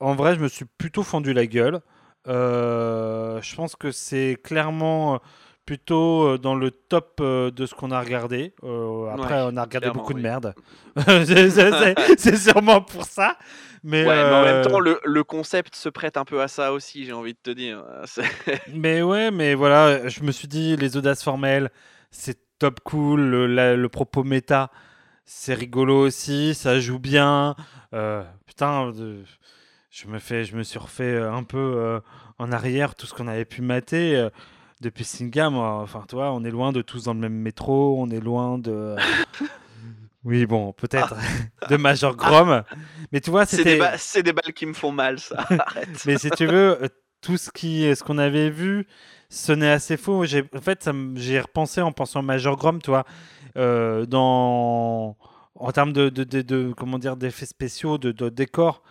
[0.00, 1.80] en vrai je me suis plutôt fendu la gueule.
[2.26, 5.20] Je pense que c'est clairement
[5.66, 8.54] plutôt euh, dans le top euh, de ce qu'on a regardé.
[8.64, 10.22] Euh, après Ouais, on a regardé beaucoup de oui.
[10.22, 10.54] merde.
[12.16, 13.36] C'est- sûrement pour ça.
[13.82, 16.72] Mais, Ouais, mais en même temps, le, le concept se prête un peu à ça
[16.72, 17.84] aussi, j'ai envie de te dire.
[18.72, 21.70] Mais ouais, mais voilà, je me suis dit, les audaces formelles,
[22.10, 23.20] c'est top cool.
[23.20, 24.70] Le, la- le propos méta,
[25.24, 26.54] c'est rigolo aussi.
[26.54, 27.54] Ça joue bien.
[27.94, 28.92] Euh, putain,
[29.90, 32.00] je, me fais, je me suis refait un peu
[32.38, 34.28] en arrière tout ce qu'on avait pu mater.
[34.80, 37.96] Euh, depuis Singa, moi, enfin, toi, on est loin de tous dans le même métro,
[38.00, 38.96] on est loin de.
[40.24, 41.14] Oui, bon, peut-être
[41.70, 42.64] de Major Grom.
[43.12, 43.46] Mais tu vois, Ah.
[43.46, 43.78] C'est des, c'était.
[43.78, 45.36] ba- c'est des balles qui me font mal, ça.
[45.66, 45.88] Arrête.
[46.04, 46.88] Mais si tu veux, euh,
[47.20, 48.88] tout ce qui, ce qu'on avait vu
[49.28, 50.24] sonnait assez faux.
[50.24, 53.04] J'ai, en fait, j'ai repensé en pensant à Major Grom, toi,
[53.56, 55.16] euh, dans,
[55.54, 58.82] en termes de, de, de- de- comment dire, d'effets spéciaux, de, de décors.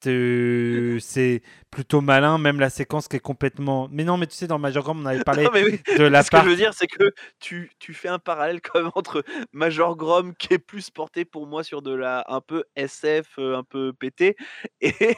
[0.00, 3.88] T'es- C'est plutôt malin, même la séquence qui est complètement.
[3.90, 5.80] Mais non, mais tu sais, dans Major Grom, on avait parlé Non, mais oui.
[5.98, 8.80] de la Ce que je veux dire, c'est que tu, tu fais un parallèle quand
[8.82, 12.64] même entre Major Grom, qui est plus porté pour moi sur de la un peu
[12.76, 14.36] SF, euh, un peu pété,
[14.80, 15.16] et,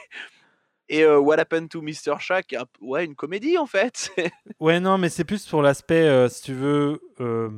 [0.89, 2.15] et euh, What Happened to Mr.
[2.19, 4.11] Est un ouais, une comédie en fait.
[4.59, 7.49] Ouais, non, mais c'est plus pour l'aspect, euh, si tu veux, euh,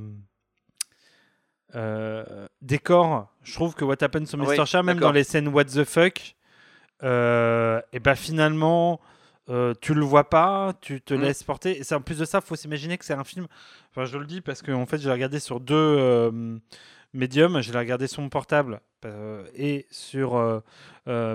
[1.76, 3.34] euh, décor.
[3.44, 4.48] Je trouve que What Happened to Mr.
[4.60, 6.36] Oui, Shah, même dans les scènes What the fuck,
[7.04, 9.00] euh, et ben finalement,
[9.50, 11.22] euh, tu le vois pas, tu te Mm.
[11.22, 11.78] laisses porter.
[11.80, 13.48] Et c'est en plus de ça, faut s'imaginer que c'est un film.
[13.92, 16.58] Enfin, je le dis parce que en fait, je l'ai regardé sur deux euh,
[17.14, 17.62] médiums.
[17.62, 20.62] Je l'ai regardé sur mon portable euh, et sur euh,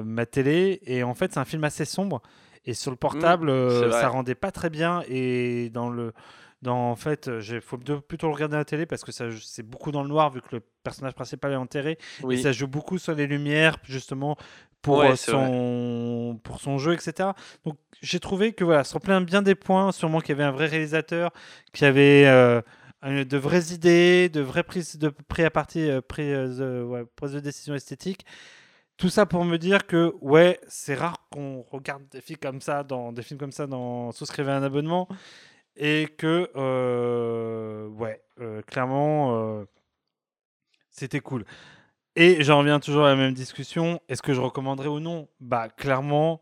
[0.03, 0.81] ma télé.
[0.87, 2.23] Et en fait, c'est un film assez sombre.
[2.65, 3.91] Et sur le portable, vrai.
[3.93, 5.03] ça rendait pas très bien.
[5.09, 6.13] Et dans le,
[6.61, 9.63] dans en fait, il faut plutôt le regarder à la télé parce que ça, c'est
[9.63, 11.93] beaucoup dans le noir vu que le personnage principal est enterré.
[12.21, 12.43] Et Oui.
[12.43, 14.37] ça joue beaucoup sur les lumières, justement,
[14.83, 15.53] pour, Ouais, euh, vrai.
[15.55, 17.35] son, pour son jeu, etc.
[17.65, 20.51] Donc j'ai trouvé que voilà, ça reprenait bien des points, sûrement qu'il y avait un
[20.53, 21.33] vrai réalisateur,
[21.73, 22.63] qui avait euh,
[23.05, 27.33] de vraies idées, de vraies prises de pré à partie, euh, pré- euh, ouais, prise
[27.33, 28.25] de décision esthétique.
[28.97, 32.83] Tout ça pour me dire que ouais, c'est rare qu'on regarde des films comme ça
[32.85, 35.09] dans des films comme ça dans souscrivez un abonnement
[35.77, 36.51] et que
[37.89, 38.23] ouais,
[38.67, 39.65] clairement
[40.91, 41.45] c'était cool.
[42.21, 44.01] Et j'en reviens toujours à la même discussion.
[44.09, 45.29] Est-ce que je recommanderais ou non?
[45.39, 46.41] Bah clairement,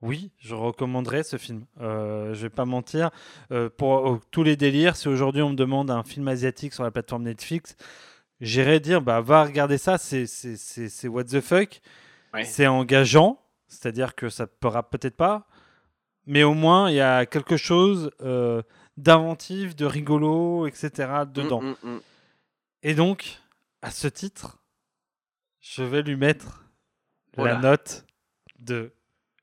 [0.00, 1.66] oui, je recommanderais ce film.
[1.82, 3.10] Euh, je vais pas mentir.
[3.52, 6.82] Euh, pour euh, tous les délires, si aujourd'hui on me demande un film asiatique sur
[6.82, 7.76] la plateforme Netflix,
[8.40, 9.98] j'irais dire bah va regarder ça.
[9.98, 11.82] C'est what the fuck.
[12.32, 12.44] Ouais.
[12.44, 15.46] C'est engageant, c'est-à-dire que ça ne pera peut-être pas,
[16.24, 18.62] mais au moins il y a quelque chose euh,
[18.96, 20.90] d'inventif, de rigolo, etc.
[21.30, 21.60] dedans.
[21.60, 22.00] Mm, mm, mm.
[22.82, 23.40] Et donc,
[23.82, 24.57] à ce titre,
[25.60, 26.64] je vais lui mettre
[27.36, 27.54] Voilà.
[27.54, 28.04] la note
[28.58, 28.92] de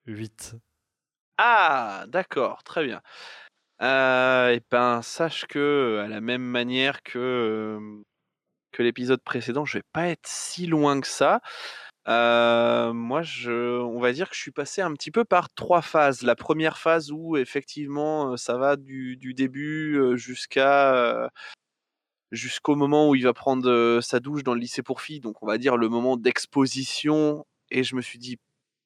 [0.08, 0.56] 8.
[1.38, 3.02] Ah, d'accord, très bien.
[3.82, 8.04] Euh, et ben, sache que, à la même manière que, euh,
[8.72, 11.42] que l'épisode précédent, je vais pas être si loin que ça.
[12.08, 15.82] Euh, moi, je, on va dire que je suis passé un petit peu par trois
[15.82, 16.22] phases.
[16.22, 21.30] La première phase où, effectivement, euh, ça va du, du début jusqu'à
[22.32, 25.20] jusqu'au moment où il va prendre sa douche dans le lycée pour filles.
[25.22, 27.46] Donc, on va dire le moment d'exposition.
[27.72, 28.38] Et je me suis dit,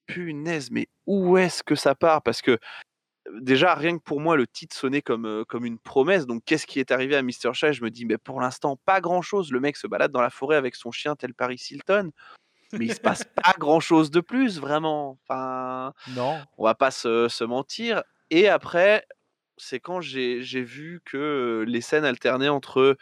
[0.05, 2.21] punaise, mais où est-ce que ça part?
[2.23, 2.57] Parce que
[3.41, 6.25] déjà, rien que pour moi, le titre sonnait comme, comme une promesse.
[6.25, 7.53] Donc, qu'est-ce qui est arrivé à Mr.
[7.53, 7.71] Chat?
[7.73, 9.51] Je me dis, mais pour l'instant, pas grand-chose.
[9.51, 12.11] Le mec se balade dans la forêt avec son chien tel Paris Hilton.
[12.73, 15.17] Mais il se passe pas grand-chose de plus, vraiment.
[15.27, 16.39] Enfin, Non.
[16.57, 18.03] on va pas se, se mentir.
[18.29, 19.05] Et après,
[19.57, 22.95] c'est quand j'ai vu que les scènes alternaient entre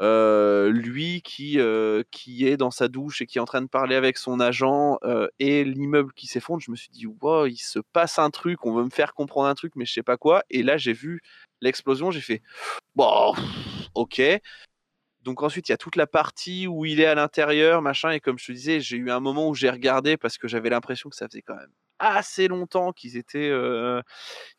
[0.00, 3.68] euh, lui qui, euh, qui est dans sa douche et qui est en train de
[3.68, 7.56] parler avec son agent euh, et l'immeuble qui s'effondre, je me suis dit, wow, il
[7.56, 10.16] se passe un truc, on veut me faire comprendre un truc, mais je sais pas
[10.16, 10.42] quoi.
[10.50, 11.22] Et là, j'ai vu
[11.60, 12.42] l'explosion, j'ai fait,
[12.96, 13.34] bon,
[13.94, 14.20] ok.
[15.22, 18.20] Donc ensuite, il y a toute la partie où il est à l'intérieur, machin, et
[18.20, 21.08] comme je te disais, j'ai eu un moment où j'ai regardé parce que j'avais l'impression
[21.08, 23.52] que ça faisait quand même assez longtemps qu'ils étaient,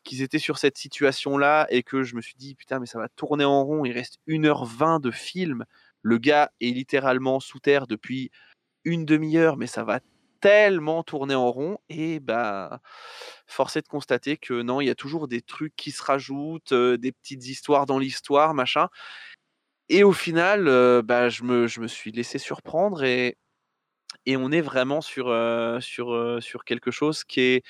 [0.04, 3.08] qu'ils étaient sur cette situation-là et que je me suis dit, putain, mais ça va
[3.08, 5.64] tourner en rond, il reste 1h20 de film.
[6.02, 8.30] Le gars est littéralement sous terre depuis
[8.84, 10.00] une demi-heure, mais ça va
[10.40, 12.80] tellement tourner en rond et bah
[13.46, 16.74] force est de constater que non, il y a toujours des trucs qui se rajoutent,
[16.74, 18.88] des petites histoires dans l'histoire, machin.
[19.88, 20.64] Et au final,
[21.02, 23.36] bah, je, me, je me suis laissé surprendre et,
[24.26, 27.64] et on est vraiment sur, euh, sur, euh, sur quelque chose qui est,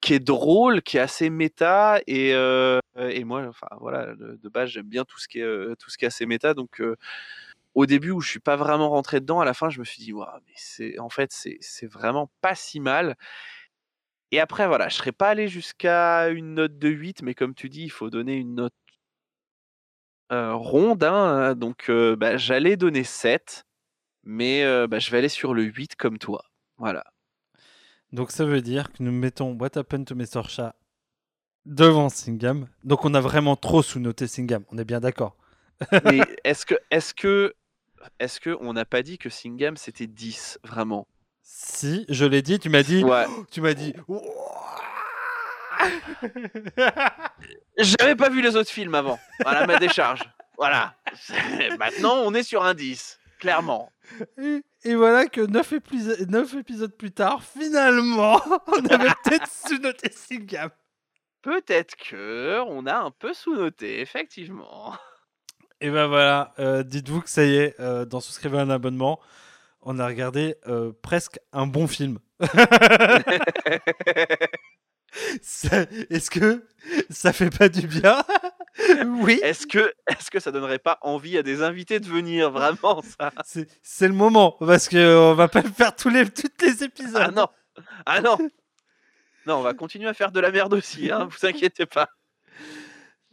[0.00, 4.70] qui est drôle, qui est assez méta et, euh, et moi, enfin voilà, de, base
[4.70, 6.54] j'aime bien tout ce qui est tout ce qui est assez méta.
[6.54, 6.82] Donc
[7.74, 10.02] au début où je suis pas vraiment rentré dedans, à la fin je me suis
[10.02, 13.16] dit waouh, mais en fait c'est vraiment pas si mal.
[14.32, 17.68] Et après voilà, je serais pas allé jusqu'à une note de 8, mais comme tu
[17.68, 18.74] dis, il faut donner une note
[20.30, 23.64] ronde, hein, donc bah, j'allais donner 7,
[24.26, 26.44] mais euh, bah, je vais aller sur le 8 comme toi.
[26.76, 27.04] Voilà.
[28.12, 30.48] Donc ça veut dire que nous mettons What Happened to Mr.
[30.48, 30.74] Chat
[31.64, 32.68] devant Singham.
[32.84, 35.36] Donc on a vraiment trop sous-noté Singham, on est bien d'accord.
[36.04, 37.54] Mais est-ce que, est-ce que,
[38.18, 41.06] est-ce que on n'a pas dit que Singham c'était 10 vraiment?
[41.42, 43.04] Si, je l'ai dit, tu m'as dit...
[43.04, 43.24] Ouais.
[43.50, 43.94] Tu m'as dit...
[47.78, 49.18] J'avais pas vu les autres films avant.
[49.40, 50.22] Voilà ma décharge.
[50.56, 50.94] Voilà.
[51.78, 53.92] Maintenant, on est sur un 10, clairement.
[54.38, 60.70] Et, et voilà que 9, épisodes plus tard, finalement, on avait peut-être sous-noté Singham.
[61.42, 64.94] Peut-être que on a un peu sous-noté, effectivement.
[65.80, 69.20] Et ben voilà, euh, dites-vous que ça y est, euh, dans Souscrivez un abonnement,
[69.82, 72.18] on a regardé euh, presque un bon film.
[75.30, 76.66] Est-ce que
[77.10, 78.24] ça fait pas du bien?
[79.06, 79.40] Oui.
[79.42, 83.32] Est-ce que, est-ce que ça donnerait pas envie à des invités de venir vraiment ça?
[83.82, 87.22] C'est le moment, parce qu'on va pas faire tous les, toutes les épisodes.
[87.24, 87.48] Ah non,
[88.04, 88.36] ah non.
[89.46, 92.08] Non, on va continuer à faire de la merde aussi, hein, vous inquiétez pas.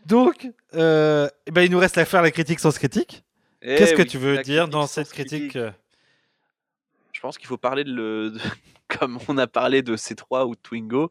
[0.06, 3.24] Donc, euh, eh ben, il nous reste à faire la critique sans critique.
[3.62, 5.58] Eh Qu'est-ce que tu veux dire dans cette critique?
[7.14, 8.40] Je pense qu'il faut parler de le, de-
[9.00, 11.10] comme on a parlé de C3 ou de Twingo.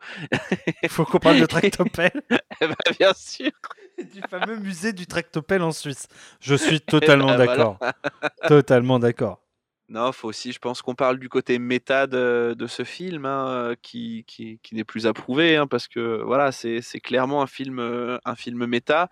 [0.82, 2.22] Il faut qu'on parle de tractopelle.
[2.60, 3.50] Eh ben, bien sûr.
[4.14, 6.08] du fameux musée du tractopelle en Suisse.
[6.40, 7.78] Je suis totalement ben, d'accord.
[8.48, 9.40] Totalement d'accord.
[9.88, 13.48] Non, faut aussi, je pense qu'on parle du côté méta de, de ce film, hein,
[13.48, 17.46] euh, qui, qui, qui n'est plus approuvé, hein, parce que voilà, c'est c'est clairement un
[17.46, 19.10] film, euh, un film méta.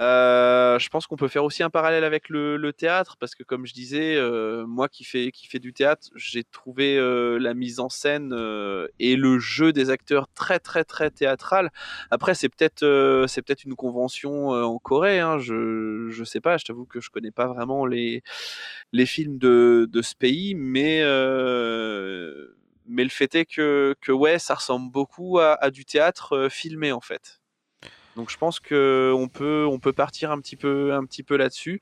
[0.00, 3.66] Euh, je pense qu'on peut faire aussi un parallèle avec le, théâtre parce que comme
[3.66, 7.80] je disais, euh, moi qui fais qui fait du théâtre, j'ai trouvé euh, la mise
[7.80, 8.32] en scène
[8.98, 11.70] et le jeu des acteurs très très très théâtral.
[12.10, 16.64] Après c'est peut-être c'est peut-être une convention en Corée, hein, je je sais pas, je
[16.64, 18.22] t'avoue que je connais pas vraiment les
[18.92, 21.02] les films de de ce pays, mais
[22.86, 27.00] mais le fait est que que ouais, ça ressemble beaucoup à, du théâtre filmé en
[27.00, 27.39] fait.
[28.20, 31.38] Donc je pense que on peut on peut partir un petit peu un petit peu
[31.38, 31.80] là-dessus.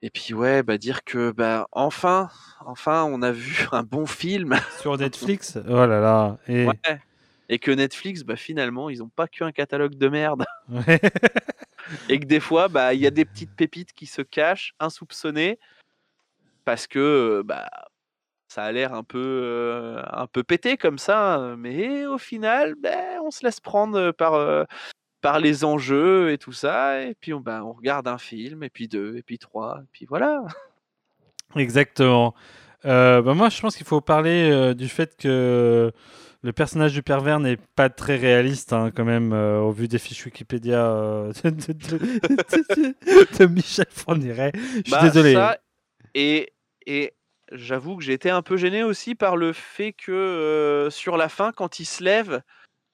[0.00, 2.30] Et puis ouais, bah dire que bah enfin
[2.64, 5.58] enfin on a vu un bon film Sur Netflix?
[5.68, 6.38] Oh là là.
[6.46, 6.66] Et...
[6.66, 7.00] Ouais.
[7.48, 11.00] et que Netflix bah finalement ils ont pas qu'un catalogue de merde Ouais.
[12.08, 15.58] et que des fois bah il y a des petites pépites qui se cachent insoupçonnées
[16.64, 17.68] parce que bah
[18.46, 23.20] ça a l'air un peu euh, un peu pété comme ça mais au final bah,
[23.24, 24.64] on se laisse prendre par euh,
[25.20, 28.70] par les enjeux et tout ça et puis on, bah, on regarde un film et
[28.70, 30.42] puis deux et puis trois et puis voilà
[31.54, 32.34] Exactement.
[32.84, 35.90] Euh, bah moi, je pense qu'il faut parler euh, du fait que
[36.42, 39.98] le personnage du pervers n'est pas très réaliste, hein, quand même, euh, au vu des
[39.98, 44.52] fiches Wikipédia euh, de, de- de- de- de Michel Fourniret.
[44.54, 45.32] Je suis Bah, désolé.
[45.34, 45.58] ça,
[46.14, 46.52] et
[46.86, 47.14] et
[47.52, 51.52] j'avoue que j'ai été un peu gêné aussi par le fait que sur la fin
[51.52, 52.42] quand il se lève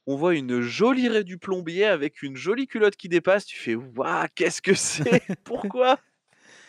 [0.07, 3.45] on voit une jolie raie du plombier avec une jolie culotte qui dépasse.
[3.47, 5.23] Tu fais, waouh, qu'est-ce que c'est?
[5.45, 5.99] Pourquoi?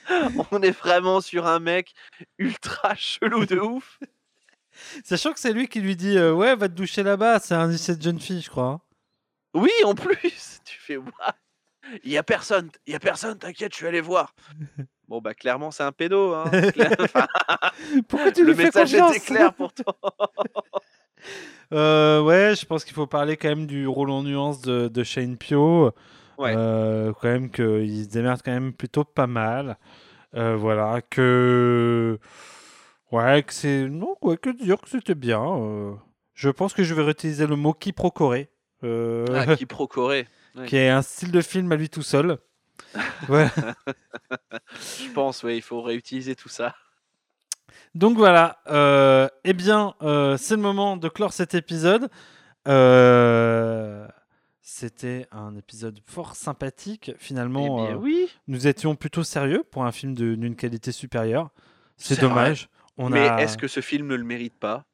[0.52, 1.94] On est vraiment sur un mec
[2.38, 4.00] ultra chelou de ouf.
[5.04, 7.40] Sachant que c'est lui qui lui dit euh, Ouais, va te doucher là-bas.
[7.40, 8.66] C'est un cette jeune fille, je crois.
[8.66, 8.82] hein.
[9.54, 11.12] Oui, en plus, tu fais, waouh,
[12.04, 14.34] il y a personne, il y a personne, t'inquiète, je suis allé voir.
[15.08, 16.34] Bon, bah, clairement, c'est un pédo.
[16.34, 16.50] Hein.
[18.08, 19.16] Pourquoi tu le lui fais message confiance?
[19.16, 19.96] était clair pourtant.
[21.72, 25.04] Euh, ouais, je pense qu'il faut parler quand même du rôle en nuance de, de
[25.04, 25.92] Shane Pio.
[26.38, 26.54] Ouais.
[26.56, 29.78] Euh, quand même qu'il se démerde quand même plutôt pas mal.
[30.36, 32.20] Euh, voilà, que.
[33.12, 33.88] Ouais, que c'est.
[33.90, 35.98] Non, quoi que dire que c'était bien.
[36.34, 38.50] Je pense que je vais réutiliser le mot quiproquoré.
[38.84, 40.28] Euh, Ah, qui procurait.
[40.56, 40.68] Ouais.
[40.68, 42.38] qui est un style de film à lui tout seul.
[43.28, 43.50] voilà.
[44.68, 46.76] Je pense, ouais, il faut réutiliser tout ça.
[47.96, 52.10] Donc voilà, euh, eh bien, euh, c'est le moment de clore cet épisode.
[52.68, 54.08] Euh,
[54.62, 57.12] C'était un épisode fort sympathique.
[57.18, 58.30] Finalement, Eh bien, oui.
[58.48, 61.50] nous étions plutôt sérieux pour un film d'une qualité supérieure.
[61.98, 62.70] C'est dommage.
[62.98, 64.86] On Mais a est-ce que ce film ne le mérite pas?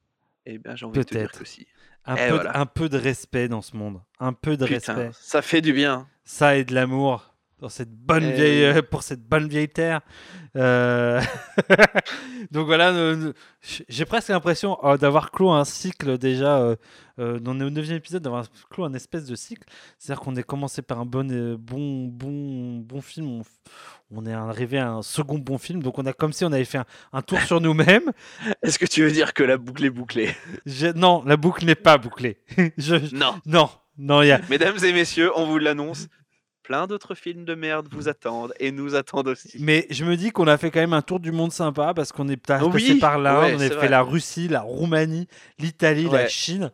[0.46, 1.38] Eh bien, j'ai envie de te dire Peut-être.
[1.38, 1.66] que si.
[2.06, 2.52] un, Eh peu, voilà.
[2.52, 4.00] de, un peu de respect dans ce monde.
[4.18, 5.10] Un peu de Putain, respect.
[5.20, 6.08] ça fait du bien.
[6.24, 7.29] Ça et de l'amour
[7.60, 10.00] dans cette bonne Eh vieille, pour cette bonne vieille terre.
[10.56, 11.20] Euh,
[12.50, 12.92] Donc voilà,
[13.88, 16.58] j'ai presque l'impression euh, d'avoir clos un cycle déjà.
[16.58, 16.76] Euh,
[17.18, 19.64] euh, dans le neuvième épisode, d'avoir clos un espèce de cycle.
[19.98, 21.26] C'est-à-dire qu'on est commencé par un bon,
[21.58, 23.26] bon, bon, bon film.
[23.28, 23.42] On,
[24.10, 25.82] on est arrivé à un second bon film.
[25.82, 28.10] Donc on a comme si on avait fait un, un tour sur nous-mêmes.
[28.62, 30.34] Est-ce que tu veux dire que la boucle est bouclée?
[30.64, 32.38] Je- non, la boucle n'est pas bouclée.
[32.78, 33.34] Je- Non.
[33.44, 34.40] non, non, il y a.
[34.48, 36.08] Mesdames et messieurs, on vous l'annonce.
[36.62, 39.56] Plein d'autres films de merde vous attendent et nous attendent aussi.
[39.60, 42.12] Mais je me dis qu'on a fait quand même un tour du monde sympa parce
[42.12, 43.88] qu'on est passé Oui, par là, ouais, on a fait vrai.
[43.88, 45.26] la Russie, la Roumanie,
[45.58, 46.28] l'Italie, la.
[46.28, 46.70] Chine,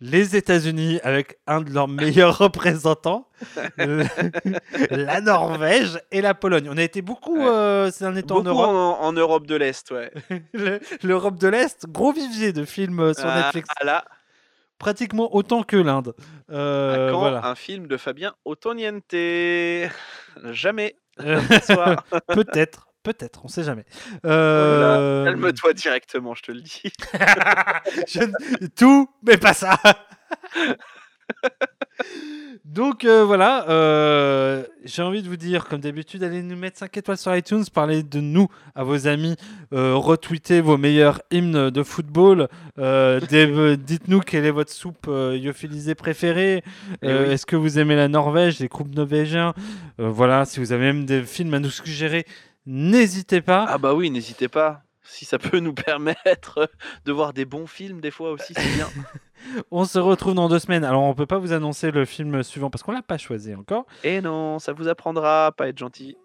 [0.00, 3.26] les États-Unis avec un de leurs meilleurs représentants,
[4.90, 6.68] la Norvège et la Pologne.
[6.70, 7.46] On a été beaucoup Ouais.
[7.46, 8.68] euh, ces derniers temps en Europe.
[8.68, 10.10] en, en Europe de l'Est, ouais.
[10.52, 14.04] Le- L'Europe de l'Est, gros vivier de films euh, sur Ah, Netflix, là,
[14.78, 16.14] pratiquement autant que l'Inde.
[16.50, 17.46] Euh, à quand voilà.
[17.46, 19.14] un film de Fabien Otoniente
[20.52, 20.96] Jamais.
[21.20, 21.40] Euh,
[22.28, 23.84] peut-être, peut-être, on sait jamais.
[24.22, 26.92] Oh Euh, Calme-toi directement, je te le dis.
[28.06, 29.76] Je ne- Tout, mais pas ça.
[32.64, 36.96] Donc euh, voilà, euh, j'ai envie de vous dire, comme d'habitude, allez nous mettre 5
[36.98, 39.36] étoiles sur iTunes, parlez de nous à vos amis,
[39.72, 42.48] euh, retweetez vos meilleurs hymnes de football,
[42.78, 43.20] euh,
[43.76, 46.62] dites-nous quelle est votre soupe lyophilisée préférée,
[47.02, 47.12] Eh oui.
[47.30, 49.54] est-ce que vous aimez la Norvège, les groupes norvégiens,
[49.98, 52.26] voilà, si vous avez même des films à nous suggérer,
[52.66, 53.66] n'hésitez pas.
[53.68, 54.82] Ah bah oui, n'hésitez pas.
[55.02, 56.70] Si ça peut nous permettre
[57.06, 58.88] de voir des bons films des fois aussi, c'est bien.
[59.70, 60.84] On se retrouve dans deux semaines.
[60.84, 63.86] Alors, on peut pas vous annoncer le film suivant parce qu'on l'a pas choisi encore.
[64.04, 66.16] Et non, ça vous apprendra à pas être gentil.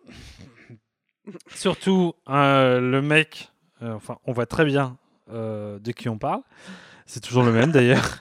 [1.55, 3.51] Surtout, euh, le mec,
[3.81, 4.97] euh, enfin, on voit très bien
[5.31, 6.41] euh, de qui on parle.
[7.05, 8.19] C'est toujours le même d'ailleurs.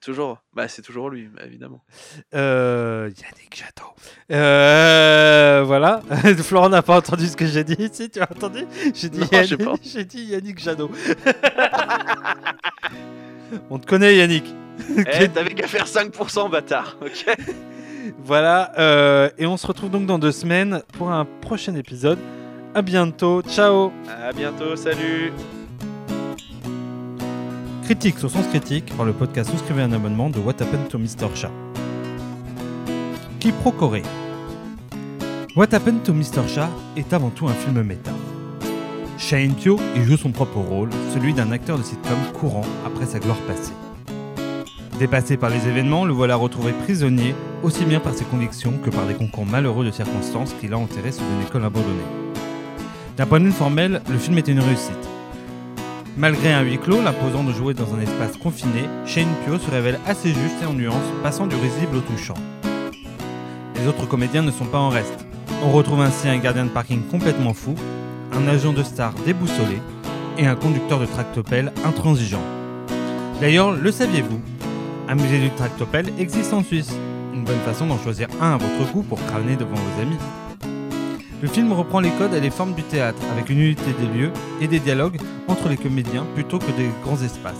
[0.00, 1.82] Toujours, bah c'est toujours lui, bah, évidemment.
[2.34, 3.94] Euh, Yannick Jadot.
[4.30, 6.02] Euh, voilà.
[6.42, 7.88] Florent n'a pas entendu ce que j'ai dit.
[7.92, 8.66] Si, tu as entendu?
[8.94, 10.90] J'ai dit, Yannick- dit Yannick Jadot.
[13.70, 14.44] on te connaît, Yannick.
[14.96, 17.36] Eh, t'avais qu'à faire 5%, bâtard, ok
[18.24, 22.18] Voilà, euh, et on se retrouve donc dans deux semaines pour un prochain épisode.
[22.74, 23.92] À bientôt, ciao
[24.22, 25.32] À bientôt, salut
[27.84, 31.34] Critique sur Sens Critique par le podcast Souscrivez un abonnement de What Happened to Mr.
[31.34, 31.50] Chat.
[33.40, 34.02] Qui Corée
[35.56, 36.46] What Happened to Mr.
[36.46, 38.12] Chat est avant tout un film méta.
[39.18, 43.18] Shane Pyo y joue son propre rôle, celui d'un acteur de sitcom courant après sa
[43.18, 43.72] gloire passée.
[45.00, 49.06] Dépassé par les événements, le voilà retrouvé prisonnier, aussi bien par ses convictions que par
[49.06, 51.98] des concours malheureux de circonstances qu'il a enterrés sous une école abandonnée.
[53.16, 55.08] D'un point de vue formel, le film est une réussite.
[56.16, 59.98] Malgré un huis clos l'imposant de jouer dans un espace confiné, Shane Pyo se révèle
[60.06, 60.94] assez juste et en nuance,
[61.24, 62.38] passant du risible au touchant.
[63.74, 65.26] Les autres comédiens ne sont pas en reste.
[65.64, 67.74] On retrouve ainsi un gardien de parking complètement fou,
[68.38, 69.82] un agent de star déboussolé
[70.38, 72.42] et un conducteur de tractopelle intransigeant.
[73.40, 74.40] D'ailleurs, le saviez-vous?
[75.08, 76.92] Un musée du tractopelle existe en Suisse.
[77.34, 80.18] Une bonne façon d'en choisir un à votre goût pour crâner devant vos amis.
[81.42, 84.32] Le film reprend les codes et les formes du théâtre, avec une unité des lieux
[84.60, 85.18] et des dialogues
[85.48, 87.54] entre les comédiens plutôt que des grands espaces.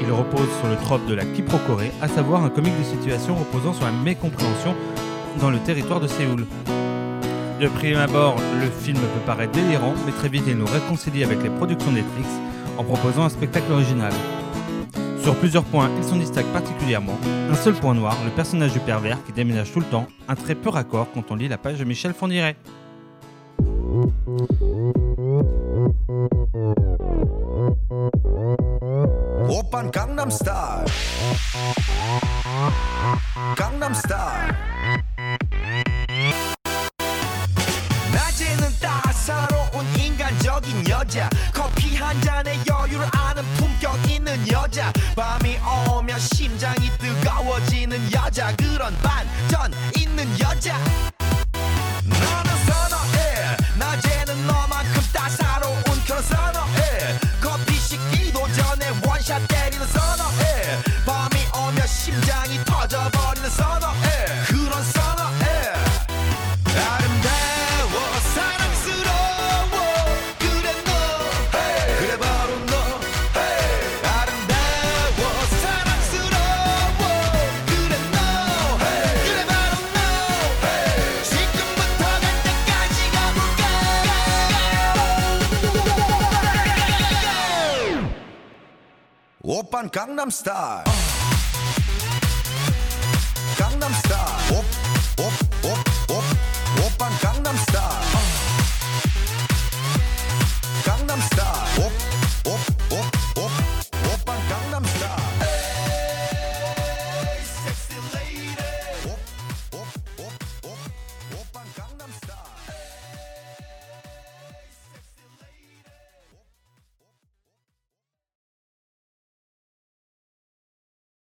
[0.00, 3.74] Il repose sur le trope de la quiproquorée, à savoir un comique de situation reposant
[3.74, 4.74] sur la mécompréhension
[5.40, 6.46] dans le territoire de Séoul.
[7.60, 11.42] De prime abord, le film peut paraître délirant, mais très vite il nous réconcilie avec
[11.42, 12.28] les productions Netflix
[12.76, 14.12] en proposant un spectacle original.
[15.22, 17.16] Sur plusieurs points, il s'en distingue particulièrement.
[17.50, 20.54] Un seul point noir, le personnage du pervers qui déménage tout le temps, un très
[20.54, 22.56] peu raccord quand on lit la page de Michel Fondiret.
[48.84, 51.13] 그런 반전 있는 여자
[90.34, 91.03] star.